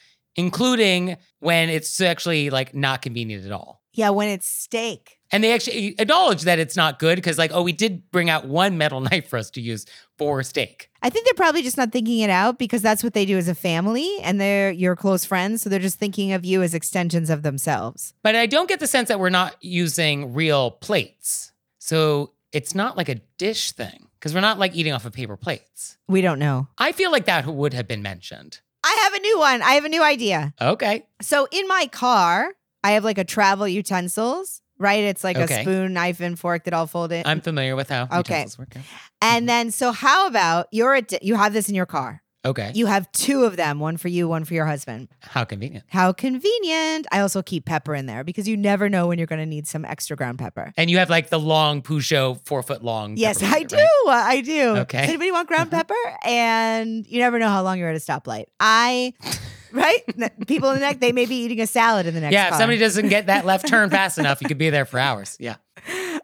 Including 0.40 1.16
when 1.38 1.68
it's 1.68 2.00
actually 2.00 2.50
like 2.50 2.74
not 2.74 3.02
convenient 3.02 3.44
at 3.44 3.52
all. 3.52 3.82
Yeah, 3.92 4.10
when 4.10 4.28
it's 4.28 4.46
steak. 4.46 5.18
And 5.32 5.44
they 5.44 5.52
actually 5.52 5.94
acknowledge 5.98 6.42
that 6.42 6.58
it's 6.58 6.76
not 6.76 6.98
good 6.98 7.16
because, 7.16 7.38
like, 7.38 7.52
oh, 7.52 7.62
we 7.62 7.72
did 7.72 8.10
bring 8.10 8.30
out 8.30 8.46
one 8.46 8.78
metal 8.78 9.00
knife 9.10 9.28
for 9.28 9.38
us 9.38 9.50
to 9.50 9.60
use 9.60 9.86
for 10.18 10.42
steak. 10.42 10.90
I 11.02 11.10
think 11.10 11.24
they're 11.24 11.34
probably 11.34 11.62
just 11.62 11.76
not 11.76 11.92
thinking 11.92 12.20
it 12.20 12.30
out 12.30 12.58
because 12.58 12.82
that's 12.82 13.02
what 13.02 13.14
they 13.14 13.24
do 13.24 13.38
as 13.38 13.48
a 13.48 13.54
family 13.54 14.18
and 14.22 14.40
they're 14.40 14.70
your 14.70 14.96
close 14.96 15.24
friends. 15.24 15.62
So 15.62 15.70
they're 15.70 15.78
just 15.78 15.98
thinking 15.98 16.32
of 16.32 16.44
you 16.44 16.62
as 16.62 16.74
extensions 16.74 17.30
of 17.30 17.42
themselves. 17.42 18.14
But 18.22 18.34
I 18.34 18.46
don't 18.46 18.68
get 18.68 18.80
the 18.80 18.86
sense 18.86 19.08
that 19.08 19.20
we're 19.20 19.30
not 19.30 19.56
using 19.60 20.34
real 20.34 20.72
plates. 20.72 21.52
So 21.78 22.32
it's 22.52 22.74
not 22.74 22.96
like 22.96 23.08
a 23.08 23.16
dish 23.38 23.72
thing 23.72 24.08
because 24.18 24.34
we're 24.34 24.40
not 24.40 24.58
like 24.58 24.74
eating 24.74 24.92
off 24.92 25.06
of 25.06 25.12
paper 25.12 25.36
plates. 25.36 25.96
We 26.08 26.20
don't 26.20 26.38
know. 26.38 26.68
I 26.76 26.92
feel 26.92 27.10
like 27.10 27.24
that 27.26 27.46
would 27.46 27.72
have 27.72 27.88
been 27.88 28.02
mentioned. 28.02 28.60
Have 29.10 29.18
a 29.18 29.22
new 29.22 29.38
one. 29.40 29.60
I 29.62 29.72
have 29.72 29.84
a 29.84 29.88
new 29.88 30.04
idea. 30.04 30.54
Okay. 30.60 31.04
So 31.20 31.48
in 31.50 31.66
my 31.66 31.88
car, 31.90 32.52
I 32.84 32.92
have 32.92 33.02
like 33.02 33.18
a 33.18 33.24
travel 33.24 33.66
utensils, 33.66 34.62
right? 34.78 35.02
It's 35.02 35.24
like 35.24 35.36
Okay. 35.36 35.60
a 35.60 35.62
spoon, 35.62 35.92
knife, 35.94 36.20
and 36.20 36.38
fork 36.38 36.62
that 36.64 36.74
all 36.74 36.86
fold 36.86 37.10
in. 37.10 37.26
I'm 37.26 37.40
familiar 37.40 37.74
with 37.74 37.88
how 37.88 38.04
Okay. 38.04 38.18
utensils 38.18 38.58
work. 38.58 38.74
and 38.76 38.84
mm-hmm. 39.40 39.46
then, 39.46 39.70
so 39.72 39.90
how 39.90 40.28
about 40.28 40.68
you're 40.70 40.94
a, 40.94 41.02
you 41.22 41.34
have 41.34 41.52
this 41.52 41.68
in 41.68 41.74
your 41.74 41.86
car? 41.86 42.22
Okay. 42.44 42.72
You 42.74 42.86
have 42.86 43.10
two 43.12 43.44
of 43.44 43.56
them, 43.56 43.80
one 43.80 43.98
for 43.98 44.08
you, 44.08 44.26
one 44.26 44.44
for 44.44 44.54
your 44.54 44.64
husband. 44.64 45.08
How 45.20 45.44
convenient. 45.44 45.84
How 45.88 46.12
convenient. 46.12 47.06
I 47.12 47.20
also 47.20 47.42
keep 47.42 47.66
pepper 47.66 47.94
in 47.94 48.06
there 48.06 48.24
because 48.24 48.48
you 48.48 48.56
never 48.56 48.88
know 48.88 49.08
when 49.08 49.18
you're 49.18 49.26
going 49.26 49.40
to 49.40 49.46
need 49.46 49.66
some 49.66 49.84
extra 49.84 50.16
ground 50.16 50.38
pepper. 50.38 50.72
And 50.78 50.90
you 50.90 50.96
have 50.98 51.10
like 51.10 51.28
the 51.28 51.38
long 51.38 51.82
Peugeot, 51.82 52.40
four 52.46 52.62
foot 52.62 52.82
long. 52.82 53.16
Yes, 53.18 53.42
I 53.42 53.64
do. 53.64 53.76
right? 53.76 53.86
I 54.06 54.40
do. 54.40 54.76
Okay. 54.78 55.00
Does 55.00 55.08
anybody 55.10 55.32
want 55.32 55.48
ground 55.48 55.72
Uh-huh. 55.72 55.84
pepper? 55.84 56.16
And 56.24 57.06
you 57.06 57.18
never 57.18 57.38
know 57.38 57.48
how 57.48 57.62
long 57.62 57.78
you're 57.78 57.90
at 57.90 57.96
a 57.96 57.98
stoplight. 57.98 58.46
I, 58.58 59.12
right? 59.72 60.02
People 60.46 60.70
in 60.70 60.76
the 60.76 60.80
neck, 60.80 61.00
they 61.00 61.12
may 61.12 61.26
be 61.26 61.36
eating 61.44 61.60
a 61.60 61.66
salad 61.66 62.06
in 62.06 62.14
the 62.14 62.20
next 62.20 62.32
Yeah, 62.32 62.44
if 62.46 62.50
car. 62.52 62.58
somebody 62.60 62.78
doesn't 62.78 63.08
get 63.10 63.26
that 63.26 63.44
left 63.44 63.68
turn 63.68 63.90
fast 63.90 64.16
enough, 64.18 64.40
you 64.40 64.48
could 64.48 64.56
be 64.58 64.70
there 64.70 64.86
for 64.86 64.98
hours. 64.98 65.36
Yeah. 65.38 65.56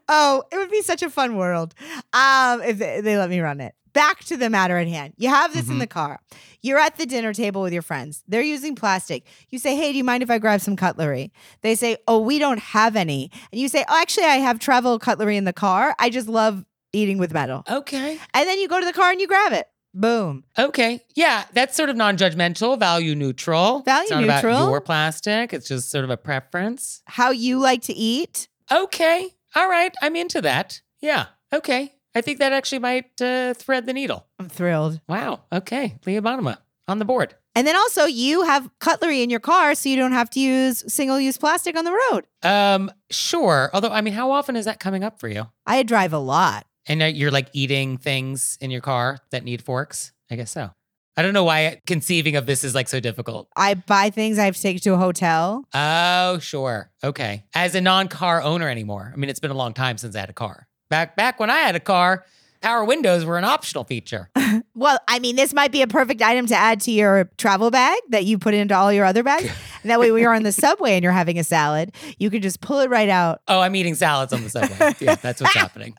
Oh, 0.09 0.43
it 0.51 0.57
would 0.57 0.71
be 0.71 0.81
such 0.81 1.01
a 1.03 1.09
fun 1.09 1.35
world 1.35 1.73
um, 2.13 2.61
if 2.61 2.77
they, 2.77 3.17
let 3.17 3.29
me 3.29 3.39
run 3.39 3.59
it. 3.59 3.73
Back 3.93 4.23
to 4.25 4.37
the 4.37 4.49
matter 4.49 4.77
at 4.77 4.87
hand. 4.87 5.13
You 5.17 5.29
have 5.29 5.53
this 5.53 5.69
in 5.69 5.75
Mhm. 5.77 5.79
the 5.79 5.87
car. 5.87 6.19
You're 6.61 6.77
at 6.77 6.97
the 6.97 7.05
dinner 7.07 7.33
table 7.33 7.63
with 7.63 7.73
your 7.73 7.81
friends. 7.81 8.23
They're 8.27 8.43
using 8.43 8.75
plastic. 8.75 9.25
You 9.49 9.57
say, 9.57 9.75
Hey, 9.75 9.91
do 9.91 9.97
you 9.97 10.03
mind 10.03 10.21
if 10.21 10.29
I 10.29 10.37
grab 10.37 10.61
some 10.61 10.75
cutlery? 10.75 11.31
They 11.61 11.73
say, 11.73 11.97
Oh, 12.07 12.19
we 12.19 12.37
don't 12.37 12.59
have 12.59 12.95
any. 12.95 13.31
And 13.51 13.59
you 13.59 13.67
say, 13.69 13.83
Oh, 13.89 13.97
actually, 13.99 14.25
I 14.25 14.35
have 14.37 14.59
travel 14.59 14.99
cutlery 14.99 15.35
in 15.35 15.45
the 15.45 15.53
car. 15.53 15.95
I 15.99 16.09
just 16.11 16.27
love 16.27 16.63
eating 16.93 17.17
with 17.17 17.33
metal. 17.33 17.63
Okay. 17.69 18.19
And 18.35 18.47
then 18.47 18.59
you 18.59 18.67
go 18.67 18.79
to 18.79 18.85
the 18.85 18.93
car 18.93 19.09
and 19.11 19.19
you 19.19 19.25
grab 19.27 19.51
it. 19.53 19.67
Boom. 19.95 20.43
Okay. 20.59 20.99
Yeah, 21.15 21.45
that's 21.53 21.75
sort 21.75 21.89
of 21.89 21.95
non-judgmental, 21.95 22.77
value 22.79 23.15
neutral. 23.15 23.79
Value 23.81 24.03
it's 24.03 24.11
not 24.11 24.23
About 24.25 24.43
neutral. 24.43 24.69
your 24.69 24.81
plastic. 24.81 25.53
It's 25.53 25.67
just 25.67 25.89
sort 25.89 26.03
of 26.03 26.11
a 26.11 26.17
preference. 26.17 27.01
How 27.05 27.31
you 27.31 27.57
like 27.57 27.81
to 27.83 27.93
eat. 27.93 28.47
Okay. 28.71 29.29
All 29.55 29.69
right. 29.69 29.93
I'm 30.01 30.15
into 30.15 30.41
that. 30.41 30.81
Yeah. 31.01 31.27
Okay. 31.53 31.93
I 32.15 32.21
think 32.21 32.39
that 32.39 32.51
actually 32.51 32.79
might 32.79 33.21
uh, 33.21 33.53
thread 33.53 33.85
the 33.85 33.93
needle. 33.93 34.25
I'm 34.39 34.49
thrilled. 34.49 34.99
Wow. 35.07 35.41
Okay. 35.51 35.95
Leah 36.05 36.21
Bonnema 36.21 36.57
on 36.87 36.99
the 36.99 37.05
board. 37.05 37.35
And 37.55 37.65
then 37.65 37.75
also, 37.75 38.05
you 38.05 38.43
have 38.43 38.69
cutlery 38.79 39.23
in 39.23 39.29
your 39.29 39.39
car 39.39 39.73
so 39.73 39.89
you 39.89 39.95
don't 39.95 40.11
have 40.11 40.29
to 40.31 40.39
use 40.39 40.83
single 40.93 41.19
use 41.19 41.37
plastic 41.37 41.75
on 41.75 41.85
the 41.85 41.99
road. 42.11 42.25
Um, 42.43 42.91
sure. 43.09 43.71
Although, 43.73 43.89
I 43.89 44.01
mean, 44.01 44.13
how 44.13 44.31
often 44.31 44.55
is 44.55 44.65
that 44.65 44.79
coming 44.79 45.03
up 45.03 45.19
for 45.19 45.27
you? 45.27 45.47
I 45.65 45.81
drive 45.83 46.13
a 46.13 46.19
lot. 46.19 46.67
And 46.87 47.01
uh, 47.01 47.05
you're 47.05 47.31
like 47.31 47.49
eating 47.53 47.97
things 47.97 48.57
in 48.61 48.69
your 48.71 48.81
car 48.81 49.19
that 49.31 49.43
need 49.43 49.63
forks? 49.63 50.13
I 50.29 50.35
guess 50.35 50.51
so. 50.51 50.71
I 51.17 51.23
don't 51.23 51.33
know 51.33 51.43
why 51.43 51.81
conceiving 51.87 52.35
of 52.35 52.45
this 52.45 52.63
is 52.63 52.75
like 52.75 52.87
so 52.87 52.99
difficult. 52.99 53.49
I 53.55 53.73
buy 53.73 54.11
things 54.11 54.37
I 54.37 54.45
have 54.45 54.55
to 54.55 54.61
take 54.61 54.81
to 54.81 54.93
a 54.93 54.97
hotel. 54.97 55.65
Oh, 55.73 56.37
sure. 56.39 56.91
Okay. 57.03 57.43
As 57.55 57.73
a 57.73 57.81
non-car 57.81 58.41
owner 58.43 58.69
anymore. 58.69 59.11
I 59.11 59.17
mean, 59.17 59.29
it's 59.29 59.39
been 59.39 59.49
a 59.51 59.55
long 59.55 59.73
time 59.73 59.97
since 59.97 60.15
I 60.15 60.19
had 60.19 60.29
a 60.29 60.33
car. 60.33 60.67
Back 60.89 61.15
back 61.15 61.39
when 61.39 61.49
I 61.49 61.57
had 61.57 61.75
a 61.75 61.79
car, 61.79 62.23
power 62.61 62.85
windows 62.85 63.25
were 63.25 63.37
an 63.37 63.43
optional 63.45 63.83
feature. 63.83 64.29
Well, 64.73 64.99
I 65.07 65.17
mean, 65.17 65.35
this 65.35 65.55
might 65.55 65.71
be 65.71 65.81
a 65.81 65.87
perfect 65.87 66.21
item 66.21 66.45
to 66.47 66.55
add 66.55 66.81
to 66.81 66.91
your 66.91 67.31
travel 67.39 67.71
bag 67.71 67.97
that 68.09 68.25
you 68.25 68.37
put 68.37 68.53
into 68.53 68.75
all 68.77 68.93
your 68.93 69.05
other 69.05 69.23
bags. 69.23 69.49
And 69.83 69.89
that 69.91 69.99
way, 69.99 70.11
when 70.11 70.21
you're 70.21 70.33
on 70.35 70.43
the 70.43 70.51
subway 70.51 70.93
and 70.93 71.03
you're 71.03 71.11
having 71.13 71.39
a 71.39 71.43
salad, 71.43 71.93
you 72.19 72.29
can 72.29 72.41
just 72.43 72.61
pull 72.61 72.79
it 72.81 72.89
right 72.89 73.09
out 73.09 73.41
Oh, 73.47 73.59
I'm 73.59 73.75
eating 73.75 73.95
salads 73.95 74.33
on 74.33 74.43
the 74.43 74.49
subway. 74.49 74.93
yeah, 74.99 75.15
that's 75.15 75.41
what's 75.41 75.55
happening. 75.63 75.95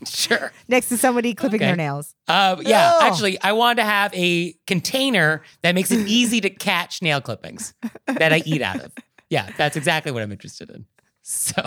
sure. 0.06 0.52
next 0.68 0.88
to 0.88 0.96
somebody 0.96 1.34
clipping 1.34 1.60
Okay. 1.60 1.66
their 1.66 1.76
nails. 1.76 2.14
Uh, 2.28 2.56
yeah, 2.60 2.98
actually, 3.02 3.40
I 3.42 3.52
want 3.52 3.78
to 3.78 3.84
have 3.84 4.12
a 4.14 4.54
container 4.66 5.42
that 5.62 5.74
makes 5.74 5.90
it 5.90 6.06
easy 6.08 6.40
to 6.40 6.50
catch 6.50 7.02
nail 7.02 7.20
clippings 7.20 7.74
that 8.06 8.32
I 8.32 8.42
eat 8.46 8.62
out 8.62 8.80
of. 8.80 8.92
Yeah, 9.28 9.50
that's 9.56 9.76
exactly 9.76 10.12
what 10.12 10.22
I'm 10.22 10.32
interested 10.32 10.70
in. 10.70 10.86
So, 11.22 11.62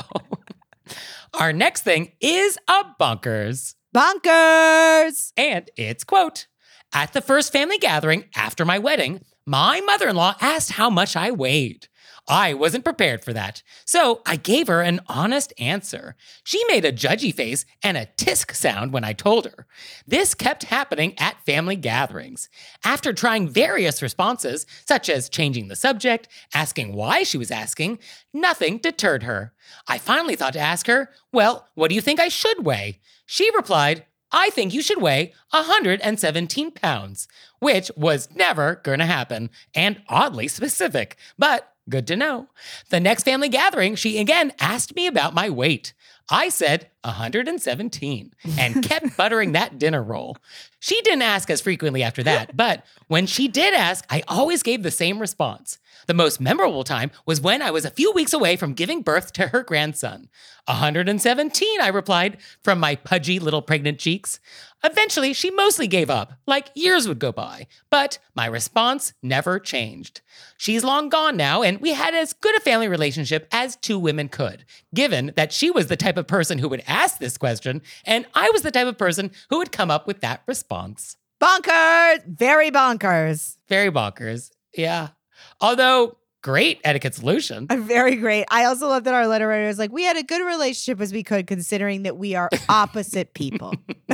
our 1.39 1.54
next 1.54 1.82
thing 1.84 2.12
is 2.19 2.58
a 2.67 2.84
bunkers. 3.00 3.76
Bonkers! 3.96 5.32
And 5.38 5.69
it's 5.78 6.04
quote 6.04 6.48
At 6.93 7.13
the 7.13 7.22
first 7.22 7.52
family 7.54 7.78
gathering 7.78 8.26
after 8.36 8.65
my 8.65 8.80
wedding, 8.80 9.22
my 9.46 9.82
mother 9.82 10.08
in 10.10 10.15
law 10.15 10.36
asked 10.41 10.72
how 10.72 10.89
much 10.89 11.15
I 11.15 11.32
weighed. 11.32 11.88
I 12.27 12.53
wasn't 12.53 12.86
prepared 12.86 13.23
for 13.23 13.33
that, 13.33 13.63
so 13.83 14.21
I 14.25 14.38
gave 14.38 14.67
her 14.67 14.81
an 14.81 15.01
honest 15.07 15.51
answer. 15.59 16.15
She 16.43 16.63
made 16.69 16.86
a 16.86 16.93
judgy 16.93 17.33
face 17.33 17.65
and 17.83 17.97
a 17.97 18.05
tisk 18.05 18.55
sound 18.55 18.93
when 18.93 19.03
I 19.03 19.12
told 19.12 19.45
her. 19.45 19.67
This 20.07 20.33
kept 20.33 20.63
happening 20.63 21.15
at 21.19 21.45
family 21.45 21.75
gatherings. 21.75 22.47
After 22.86 23.12
trying 23.12 23.49
various 23.49 24.01
responses, 24.01 24.65
such 24.88 25.09
as 25.09 25.27
changing 25.27 25.67
the 25.67 25.75
subject, 25.75 26.29
asking 26.53 26.93
why 26.93 27.23
she 27.23 27.38
was 27.38 27.51
asking, 27.51 27.99
nothing 28.33 28.77
deterred 28.77 29.23
her. 29.23 29.51
I 29.89 29.97
finally 29.97 30.38
thought 30.38 30.53
to 30.53 30.59
ask 30.59 30.88
her, 30.88 31.09
Well, 31.33 31.67
what 31.73 31.89
do 31.89 31.95
you 31.95 32.01
think 32.01 32.21
I 32.21 32.29
should 32.29 32.65
weigh? 32.65 33.01
She 33.25 33.53
replied, 33.53 34.05
I 34.31 34.49
think 34.49 34.73
you 34.73 34.81
should 34.81 35.01
weigh 35.01 35.33
117 35.51 36.71
pounds, 36.71 37.27
which 37.59 37.91
was 37.95 38.29
never 38.33 38.81
going 38.83 38.99
to 38.99 39.05
happen 39.05 39.51
and 39.75 40.01
oddly 40.09 40.47
specific, 40.47 41.17
but 41.38 41.72
good 41.89 42.08
to 42.08 42.15
know. 42.15 42.48
The 42.89 43.00
next 43.00 43.24
family 43.24 43.50
gathering, 43.50 43.96
she 43.96 44.19
again 44.19 44.54
asked 44.60 44.96
me 44.96 45.08
about 45.08 45.34
my 45.34 45.50
weight. 45.50 45.93
I 46.30 46.50
said 46.50 46.89
117 47.04 48.34
and 48.58 48.84
kept 48.88 49.17
buttering 49.17 49.52
that 49.52 49.78
dinner 49.78 50.02
roll. 50.02 50.38
She 50.80 51.02
didn't 51.02 51.24
ask 51.24 51.50
as 51.50 51.62
frequently 51.62 52.02
after 52.02 52.24
that, 52.24 52.56
but 52.58 52.86
when 53.08 53.26
she 53.26 53.48
did 53.48 53.74
ask, 53.74 54.06
I 54.10 54.24
always 54.28 54.63
gave 54.63 54.84
the 54.84 54.91
same 54.91 55.19
response. 55.19 55.78
The 56.07 56.13
most 56.13 56.41
memorable 56.41 56.83
time 56.83 57.11
was 57.25 57.41
when 57.41 57.61
I 57.61 57.71
was 57.71 57.85
a 57.85 57.91
few 57.91 58.11
weeks 58.11 58.33
away 58.33 58.55
from 58.55 58.73
giving 58.73 59.01
birth 59.01 59.33
to 59.33 59.47
her 59.47 59.63
grandson. 59.63 60.29
117, 60.65 61.81
I 61.81 61.87
replied, 61.89 62.37
from 62.63 62.79
my 62.79 62.95
pudgy 62.95 63.39
little 63.39 63.61
pregnant 63.61 63.99
cheeks. 63.99 64.39
Eventually, 64.83 65.33
she 65.33 65.49
mostly 65.49 65.87
gave 65.87 66.09
up, 66.09 66.33
like 66.45 66.69
years 66.75 67.07
would 67.07 67.19
go 67.19 67.31
by, 67.31 67.67
but 67.89 68.19
my 68.35 68.45
response 68.45 69.13
never 69.21 69.59
changed. 69.59 70.21
She's 70.57 70.83
long 70.83 71.09
gone 71.09 71.37
now, 71.37 71.63
and 71.63 71.79
we 71.79 71.93
had 71.93 72.13
as 72.13 72.33
good 72.33 72.55
a 72.55 72.59
family 72.59 72.87
relationship 72.87 73.47
as 73.51 73.75
two 73.77 73.99
women 73.99 74.29
could, 74.29 74.65
given 74.93 75.33
that 75.35 75.53
she 75.53 75.71
was 75.71 75.87
the 75.87 75.97
type 75.97 76.17
of 76.17 76.27
person 76.27 76.57
who 76.59 76.69
would 76.69 76.83
ask 76.87 77.17
this 77.17 77.37
question, 77.37 77.81
and 78.05 78.25
I 78.33 78.49
was 78.51 78.61
the 78.61 78.71
type 78.71 78.87
of 78.87 78.97
person 78.97 79.31
who 79.49 79.57
would 79.57 79.71
come 79.71 79.91
up 79.91 80.07
with 80.07 80.21
that 80.21 80.43
response. 80.47 81.17
Bonkers! 81.41 82.25
Very 82.25 82.71
bonkers. 82.71 83.57
Very 83.67 83.91
bonkers. 83.91 84.51
Yeah. 84.73 85.09
Although, 85.62 86.17
great 86.41 86.80
etiquette 86.84 87.15
solution. 87.15 87.67
Uh, 87.69 87.78
Very 87.78 88.15
great. 88.17 88.46
I 88.52 88.65
also 88.65 88.88
love 88.88 89.06
that 89.06 89.13
our 89.13 89.28
letter 89.28 89.48
writer 89.48 89.67
is 89.67 89.80
like, 89.80 89.91
we 89.91 90.04
had 90.04 90.17
a 90.17 90.24
good 90.24 90.46
relationship 90.46 91.00
as 91.02 91.13
we 91.13 91.24
could, 91.24 91.48
considering 91.48 92.04
that 92.04 92.17
we 92.17 92.36
are 92.36 92.50
opposite 92.69 93.34
people. 93.34 93.74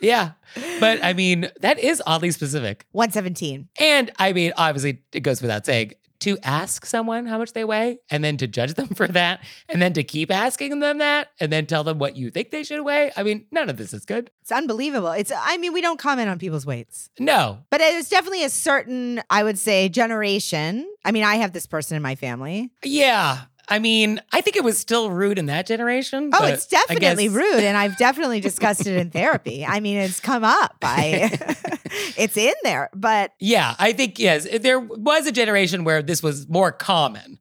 Yeah. 0.00 0.32
But 0.80 1.04
I 1.04 1.12
mean, 1.12 1.50
that 1.60 1.78
is 1.78 2.02
oddly 2.06 2.30
specific. 2.30 2.86
117. 2.92 3.68
And 3.78 4.10
I 4.18 4.32
mean, 4.32 4.52
obviously, 4.56 5.02
it 5.12 5.20
goes 5.20 5.42
without 5.42 5.66
saying 5.66 5.92
to 6.20 6.38
ask 6.42 6.86
someone 6.86 7.26
how 7.26 7.38
much 7.38 7.52
they 7.52 7.64
weigh 7.64 7.98
and 8.10 8.22
then 8.22 8.36
to 8.38 8.46
judge 8.46 8.74
them 8.74 8.88
for 8.94 9.08
that 9.08 9.42
and 9.68 9.80
then 9.80 9.92
to 9.94 10.04
keep 10.04 10.30
asking 10.30 10.80
them 10.80 10.98
that 10.98 11.28
and 11.40 11.52
then 11.52 11.66
tell 11.66 11.84
them 11.84 11.98
what 11.98 12.16
you 12.16 12.30
think 12.30 12.50
they 12.50 12.62
should 12.62 12.84
weigh. 12.84 13.10
I 13.16 13.22
mean, 13.22 13.46
none 13.50 13.68
of 13.68 13.76
this 13.76 13.92
is 13.92 14.04
good. 14.04 14.30
It's 14.42 14.52
unbelievable. 14.52 15.12
It's 15.12 15.32
I 15.34 15.56
mean, 15.58 15.72
we 15.72 15.80
don't 15.80 15.98
comment 15.98 16.28
on 16.28 16.38
people's 16.38 16.66
weights. 16.66 17.10
No. 17.18 17.58
But 17.70 17.80
it's 17.80 18.08
definitely 18.08 18.44
a 18.44 18.50
certain, 18.50 19.22
I 19.30 19.42
would 19.42 19.58
say, 19.58 19.88
generation. 19.88 20.86
I 21.04 21.12
mean, 21.12 21.24
I 21.24 21.36
have 21.36 21.52
this 21.52 21.66
person 21.66 21.96
in 21.96 22.02
my 22.02 22.14
family. 22.14 22.70
Yeah. 22.84 23.42
I 23.70 23.78
mean, 23.78 24.20
I 24.32 24.40
think 24.40 24.56
it 24.56 24.64
was 24.64 24.76
still 24.78 25.10
rude 25.10 25.38
in 25.38 25.46
that 25.46 25.66
generation. 25.66 26.30
Oh, 26.34 26.44
it's 26.44 26.66
definitely 26.66 27.28
guess- 27.28 27.34
rude. 27.34 27.62
And 27.62 27.76
I've 27.76 27.96
definitely 27.96 28.40
discussed 28.40 28.86
it 28.86 28.96
in 28.96 29.10
therapy. 29.10 29.64
I 29.64 29.80
mean, 29.80 29.96
it's 29.98 30.20
come 30.20 30.42
up. 30.44 30.76
I 30.82 31.30
it's 32.16 32.36
in 32.36 32.54
there. 32.64 32.90
But 32.94 33.32
Yeah, 33.38 33.74
I 33.78 33.92
think 33.92 34.18
yes, 34.18 34.46
there 34.60 34.80
was 34.80 35.26
a 35.26 35.32
generation 35.32 35.84
where 35.84 36.02
this 36.02 36.22
was 36.22 36.48
more 36.48 36.72
common, 36.72 37.38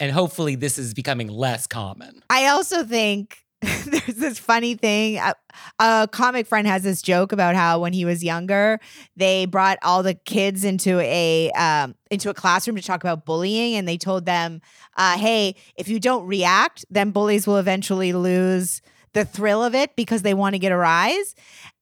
and 0.00 0.10
hopefully 0.12 0.56
this 0.56 0.78
is 0.78 0.94
becoming 0.94 1.28
less 1.28 1.66
common. 1.66 2.22
I 2.28 2.48
also 2.48 2.84
think 2.84 3.44
there's 3.86 4.16
this 4.16 4.38
funny 4.38 4.74
thing. 4.74 5.16
A, 5.16 5.34
a 5.80 6.08
comic 6.12 6.46
friend 6.46 6.66
has 6.66 6.84
this 6.84 7.02
joke 7.02 7.32
about 7.32 7.56
how 7.56 7.80
when 7.80 7.92
he 7.92 8.04
was 8.04 8.22
younger, 8.22 8.78
they 9.16 9.46
brought 9.46 9.78
all 9.82 10.02
the 10.04 10.14
kids 10.14 10.64
into 10.64 11.00
a 11.00 11.50
um, 11.52 11.96
into 12.10 12.30
a 12.30 12.34
classroom 12.34 12.76
to 12.76 12.82
talk 12.82 13.02
about 13.02 13.24
bullying, 13.24 13.74
and 13.74 13.88
they 13.88 13.98
told 13.98 14.26
them, 14.26 14.60
uh, 14.96 15.18
"Hey, 15.18 15.56
if 15.76 15.88
you 15.88 15.98
don't 15.98 16.24
react, 16.24 16.84
then 16.88 17.10
bullies 17.10 17.46
will 17.46 17.56
eventually 17.56 18.12
lose." 18.12 18.80
The 19.12 19.24
thrill 19.24 19.64
of 19.64 19.74
it 19.74 19.96
because 19.96 20.22
they 20.22 20.34
want 20.34 20.54
to 20.54 20.58
get 20.58 20.72
a 20.72 20.76
rise. 20.76 21.34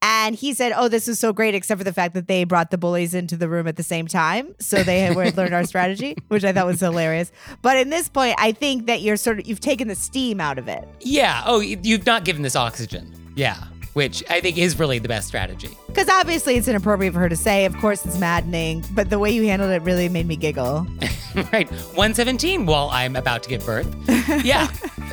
And 0.03 0.35
he 0.37 0.55
said, 0.55 0.73
Oh, 0.77 0.89
this 0.89 1.09
is 1.09 1.19
so 1.19 1.33
great, 1.33 1.55
except 1.55 1.79
for 1.79 1.85
the 1.85 1.93
fact 1.93 2.15
that 2.15 2.29
they 2.29 2.45
brought 2.45 2.71
the 2.71 2.79
bullies 2.79 3.15
into 3.15 3.37
the 3.37 3.49
room 3.49 3.67
at 3.67 3.77
the 3.77 3.83
same 3.83 4.07
time. 4.07 4.55
So 4.61 4.83
they 4.83 5.01
had 5.01 5.17
learned 5.17 5.55
our 5.55 5.65
strategy, 5.67 6.17
which 6.29 6.45
I 6.45 6.53
thought 6.53 6.67
was 6.67 6.81
hilarious. 6.81 7.33
But 7.62 7.79
in 7.79 7.91
this 7.91 8.09
point, 8.09 8.37
I 8.39 8.53
think 8.53 8.87
that 8.87 9.01
you're 9.01 9.17
sort 9.17 9.41
of, 9.41 9.47
you've 9.47 9.61
taken 9.61 9.89
the 9.89 9.95
steam 9.95 10.41
out 10.41 10.59
of 10.59 10.69
it. 10.69 10.87
Yeah. 11.01 11.43
Oh, 11.47 11.61
you've 11.61 12.07
not 12.07 12.25
given 12.25 12.43
this 12.43 12.57
oxygen. 12.57 13.12
Yeah, 13.35 13.57
which 13.95 14.23
I 14.31 14.41
think 14.41 14.59
is 14.59 14.79
really 14.79 14.99
the 14.99 15.09
best 15.09 15.29
strategy. 15.29 15.77
Because 15.97 16.11
obviously 16.11 16.57
it's 16.57 16.69
inappropriate 16.69 17.15
for 17.15 17.21
her 17.21 17.29
to 17.31 17.37
say. 17.37 17.65
Of 17.65 17.75
course, 17.79 18.05
it's 18.05 18.19
maddening. 18.19 18.85
But 18.93 19.09
the 19.09 19.19
way 19.19 19.31
you 19.31 19.47
handled 19.47 19.71
it 19.71 19.81
really 19.81 20.11
made 20.11 20.27
me 20.27 20.37
giggle. 20.37 20.87
right. 21.55 21.71
117 21.71 22.67
while 22.67 22.91
I'm 22.93 23.17
about 23.17 23.43
to 23.45 23.49
give 23.49 23.65
birth. 23.65 23.93
Yeah. 24.45 24.69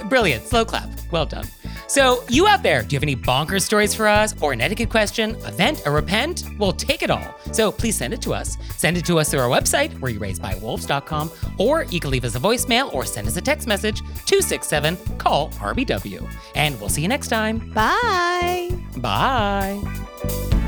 Brilliant. 0.09 0.45
Slow 0.45 0.65
clap. 0.65 0.89
Well 1.11 1.25
done. 1.25 1.45
So, 1.87 2.23
you 2.27 2.47
out 2.47 2.63
there, 2.63 2.81
do 2.81 2.93
you 2.93 2.97
have 2.97 3.03
any 3.03 3.15
bonkers 3.15 3.61
stories 3.61 3.93
for 3.93 4.07
us 4.07 4.35
or 4.41 4.51
an 4.51 4.59
etiquette 4.59 4.89
question, 4.89 5.35
event, 5.45 5.83
or 5.85 5.91
repent? 5.91 6.45
We'll 6.57 6.73
take 6.73 7.03
it 7.03 7.11
all. 7.11 7.39
So, 7.51 7.71
please 7.71 7.95
send 7.95 8.13
it 8.13 8.21
to 8.23 8.33
us. 8.33 8.57
Send 8.75 8.97
it 8.97 9.05
to 9.05 9.19
us 9.19 9.29
through 9.29 9.39
our 9.39 9.49
website, 9.49 9.97
where 9.99 10.11
you 10.11 10.19
raised 10.19 10.41
by 10.41 10.55
wolves.com, 10.55 11.31
or 11.59 11.83
you 11.83 11.99
can 11.99 12.09
leave 12.09 12.25
us 12.25 12.35
a 12.35 12.39
voicemail 12.39 12.93
or 12.93 13.05
send 13.05 13.27
us 13.27 13.37
a 13.37 13.41
text 13.41 13.67
message 13.67 13.99
267 14.25 14.97
call 15.19 15.49
RBW. 15.51 16.27
And 16.55 16.79
we'll 16.79 16.89
see 16.89 17.03
you 17.03 17.07
next 17.07 17.27
time. 17.27 17.71
Bye. 17.71 18.71
Bye. 18.97 20.59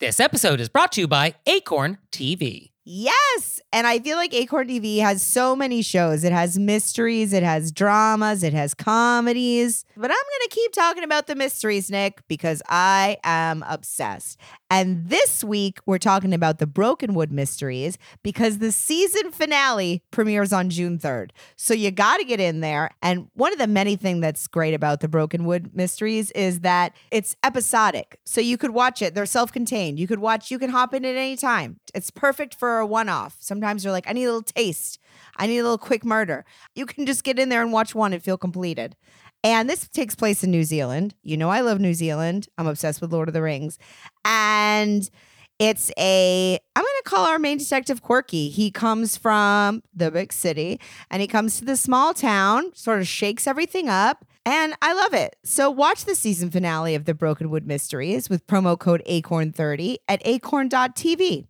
This 0.00 0.20
episode 0.20 0.60
is 0.60 0.68
brought 0.68 0.92
to 0.92 1.00
you 1.00 1.08
by 1.08 1.34
Acorn 1.46 1.96
TV. 2.12 2.72
Yes. 2.84 3.53
And 3.74 3.88
I 3.88 3.98
feel 3.98 4.16
like 4.16 4.32
Acorn 4.32 4.68
TV 4.68 5.00
has 5.00 5.20
so 5.20 5.56
many 5.56 5.82
shows. 5.82 6.22
It 6.22 6.30
has 6.30 6.56
mysteries, 6.56 7.32
it 7.32 7.42
has 7.42 7.72
dramas, 7.72 8.44
it 8.44 8.52
has 8.52 8.72
comedies. 8.72 9.84
But 9.96 10.12
I'm 10.12 10.16
going 10.16 10.48
to 10.48 10.48
keep 10.48 10.72
talking 10.72 11.02
about 11.02 11.26
the 11.26 11.34
mysteries, 11.34 11.90
Nick, 11.90 12.22
because 12.28 12.62
I 12.68 13.16
am 13.24 13.64
obsessed. 13.66 14.38
And 14.70 15.08
this 15.08 15.42
week, 15.42 15.80
we're 15.86 15.98
talking 15.98 16.32
about 16.32 16.58
the 16.58 16.68
Brokenwood 16.68 17.32
mysteries 17.32 17.98
because 18.22 18.58
the 18.58 18.70
season 18.70 19.32
finale 19.32 20.02
premieres 20.12 20.52
on 20.52 20.70
June 20.70 20.96
3rd. 20.96 21.30
So 21.56 21.74
you 21.74 21.90
got 21.90 22.18
to 22.18 22.24
get 22.24 22.38
in 22.38 22.60
there. 22.60 22.90
And 23.02 23.26
one 23.34 23.52
of 23.52 23.58
the 23.58 23.66
many 23.66 23.96
things 23.96 24.20
that's 24.20 24.46
great 24.46 24.74
about 24.74 25.00
the 25.00 25.08
Brokenwood 25.08 25.72
mysteries 25.74 26.30
is 26.32 26.60
that 26.60 26.94
it's 27.10 27.34
episodic. 27.42 28.20
So 28.24 28.40
you 28.40 28.56
could 28.56 28.70
watch 28.70 29.02
it, 29.02 29.16
they're 29.16 29.26
self 29.26 29.52
contained. 29.52 29.98
You 29.98 30.06
could 30.06 30.20
watch, 30.20 30.52
you 30.52 30.60
can 30.60 30.70
hop 30.70 30.94
in 30.94 31.04
at 31.04 31.16
any 31.16 31.36
time. 31.36 31.80
It's 31.92 32.10
perfect 32.10 32.54
for 32.54 32.78
a 32.78 32.86
one 32.86 33.08
off. 33.08 33.36
Sometimes 33.40 33.63
you're 33.84 33.92
like, 33.92 34.08
I 34.08 34.12
need 34.12 34.24
a 34.24 34.28
little 34.28 34.42
taste, 34.42 34.98
I 35.36 35.46
need 35.46 35.58
a 35.58 35.62
little 35.62 35.78
quick 35.78 36.04
murder. 36.04 36.44
You 36.74 36.86
can 36.86 37.06
just 37.06 37.24
get 37.24 37.38
in 37.38 37.48
there 37.48 37.62
and 37.62 37.72
watch 37.72 37.94
one 37.94 38.12
and 38.12 38.22
feel 38.22 38.38
completed. 38.38 38.96
And 39.42 39.68
this 39.68 39.88
takes 39.88 40.14
place 40.14 40.42
in 40.42 40.50
New 40.50 40.64
Zealand. 40.64 41.14
You 41.22 41.36
know, 41.36 41.50
I 41.50 41.60
love 41.60 41.78
New 41.78 41.92
Zealand. 41.92 42.48
I'm 42.56 42.66
obsessed 42.66 43.02
with 43.02 43.12
Lord 43.12 43.28
of 43.28 43.34
the 43.34 43.42
Rings. 43.42 43.78
And 44.24 45.08
it's 45.58 45.92
a, 45.98 46.58
I'm 46.74 46.82
going 46.82 47.02
to 47.04 47.10
call 47.10 47.26
our 47.26 47.38
main 47.38 47.58
detective 47.58 48.02
Quirky. 48.02 48.48
He 48.48 48.70
comes 48.70 49.16
from 49.16 49.82
the 49.94 50.10
big 50.10 50.32
city 50.32 50.80
and 51.10 51.20
he 51.20 51.28
comes 51.28 51.58
to 51.58 51.64
the 51.64 51.76
small 51.76 52.14
town, 52.14 52.74
sort 52.74 53.00
of 53.00 53.06
shakes 53.06 53.46
everything 53.46 53.88
up. 53.88 54.24
And 54.46 54.74
I 54.82 54.92
love 54.92 55.14
it. 55.14 55.36
So 55.44 55.70
watch 55.70 56.04
the 56.04 56.14
season 56.14 56.50
finale 56.50 56.94
of 56.94 57.04
the 57.04 57.14
Brokenwood 57.14 57.66
Mysteries 57.66 58.28
with 58.28 58.46
promo 58.46 58.78
code 58.78 59.02
ACORN30 59.08 59.96
at 60.08 60.22
acorn.tv. 60.24 61.46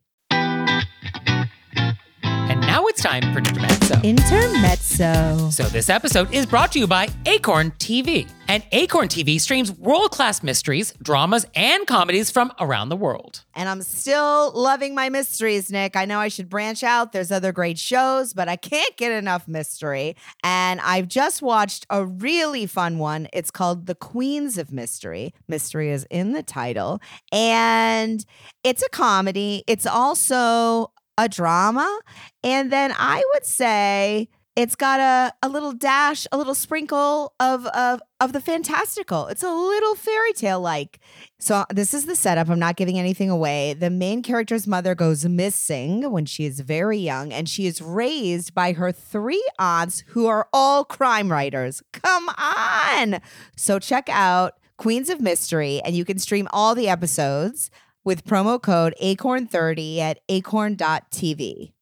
Now 2.75 2.87
it's 2.87 3.01
time 3.01 3.23
for 3.33 3.39
Intermezzo. 3.39 4.01
Intermezzo. 4.03 5.49
So 5.51 5.63
this 5.63 5.89
episode 5.89 6.35
is 6.35 6.45
brought 6.45 6.73
to 6.73 6.81
you 6.81 6.89
by 6.89 7.09
Acorn 7.25 7.71
TV. 7.79 8.29
And 8.49 8.65
Acorn 8.73 9.07
TV 9.07 9.41
streams 9.41 9.71
world-class 9.71 10.43
mysteries, 10.43 10.93
dramas, 11.01 11.47
and 11.55 11.87
comedies 11.87 12.33
from 12.33 12.51
around 12.59 12.89
the 12.89 12.97
world. 12.97 13.45
And 13.55 13.69
I'm 13.69 13.81
still 13.83 14.51
loving 14.57 14.93
my 14.93 15.09
mysteries, 15.09 15.71
Nick. 15.71 15.95
I 15.95 16.05
know 16.05 16.19
I 16.19 16.27
should 16.27 16.49
branch 16.49 16.83
out. 16.83 17.13
There's 17.13 17.31
other 17.31 17.53
great 17.53 17.79
shows, 17.79 18.33
but 18.33 18.49
I 18.49 18.57
can't 18.57 18.97
get 18.97 19.13
enough 19.13 19.47
mystery. 19.47 20.17
And 20.43 20.81
I've 20.81 21.07
just 21.07 21.43
watched 21.43 21.87
a 21.91 22.05
really 22.05 22.67
fun 22.67 22.99
one. 22.99 23.29
It's 23.33 23.53
called 23.53 23.87
The 23.87 23.95
Queens 23.95 24.59
of 24.59 24.73
Mystery. 24.73 25.33
Mystery 25.47 25.93
is 25.93 26.09
in 26.11 26.33
the 26.33 26.43
title. 26.43 27.01
And 27.31 28.27
it's 28.65 28.83
a 28.83 28.89
comedy. 28.89 29.63
It's 29.69 29.87
also 29.87 30.91
a 31.19 31.29
drama. 31.29 32.01
And 32.43 32.73
then 32.73 32.93
I 32.97 33.23
would 33.35 33.45
say 33.45 34.29
it's 34.57 34.77
got 34.77 35.01
a, 35.01 35.35
a 35.43 35.49
little 35.49 35.73
dash, 35.73 36.29
a 36.31 36.39
little 36.39 36.55
sprinkle 36.55 37.35
of, 37.41 37.67
of 37.67 38.01
of 38.21 38.33
the 38.33 38.41
fantastical. 38.41 39.27
It's 39.27 39.43
a 39.43 39.51
little 39.51 39.97
fairy 39.97 40.33
tale 40.33 40.61
like. 40.61 41.01
So 41.41 41.57
uh, 41.57 41.65
this 41.71 41.93
is 41.93 42.07
the 42.07 42.15
setup. 42.15 42.49
I'm 42.49 42.61
not 42.61 42.77
giving 42.77 42.99
anything 42.99 43.31
away. 43.31 43.75
The 43.75 43.91
main 43.91 44.23
character's 44.23 44.67
mother 44.67 44.95
goes 44.95 45.25
missing 45.27 46.11
when 46.11 46.25
she 46.25 46.45
is 46.45 46.61
very 46.61 46.99
young, 46.99 47.33
and 47.33 47.49
she 47.49 47.67
is 47.67 47.83
raised 47.83 48.55
by 48.55 48.73
her 48.73 48.93
three 48.93 49.45
aunts 49.59 50.05
who 50.09 50.27
are 50.27 50.49
all 50.53 50.85
crime 50.85 51.33
writers. 51.33 51.83
Come 51.93 52.29
on. 52.39 53.21
So 53.57 53.81
check 53.81 54.09
out 54.09 54.55
Queens 54.79 55.11
of 55.11 55.21
Mystery, 55.21 55.83
and 55.85 55.97
you 55.97 56.05
can 56.05 56.19
stream 56.19 56.49
all 56.53 56.75
the 56.75 56.89
episodes 56.89 57.71
with 58.05 58.25
promo 58.25 58.61
code 58.61 58.95
ACORN30 59.03 59.99
at 59.99 60.21
acorn.tv. 60.29 61.74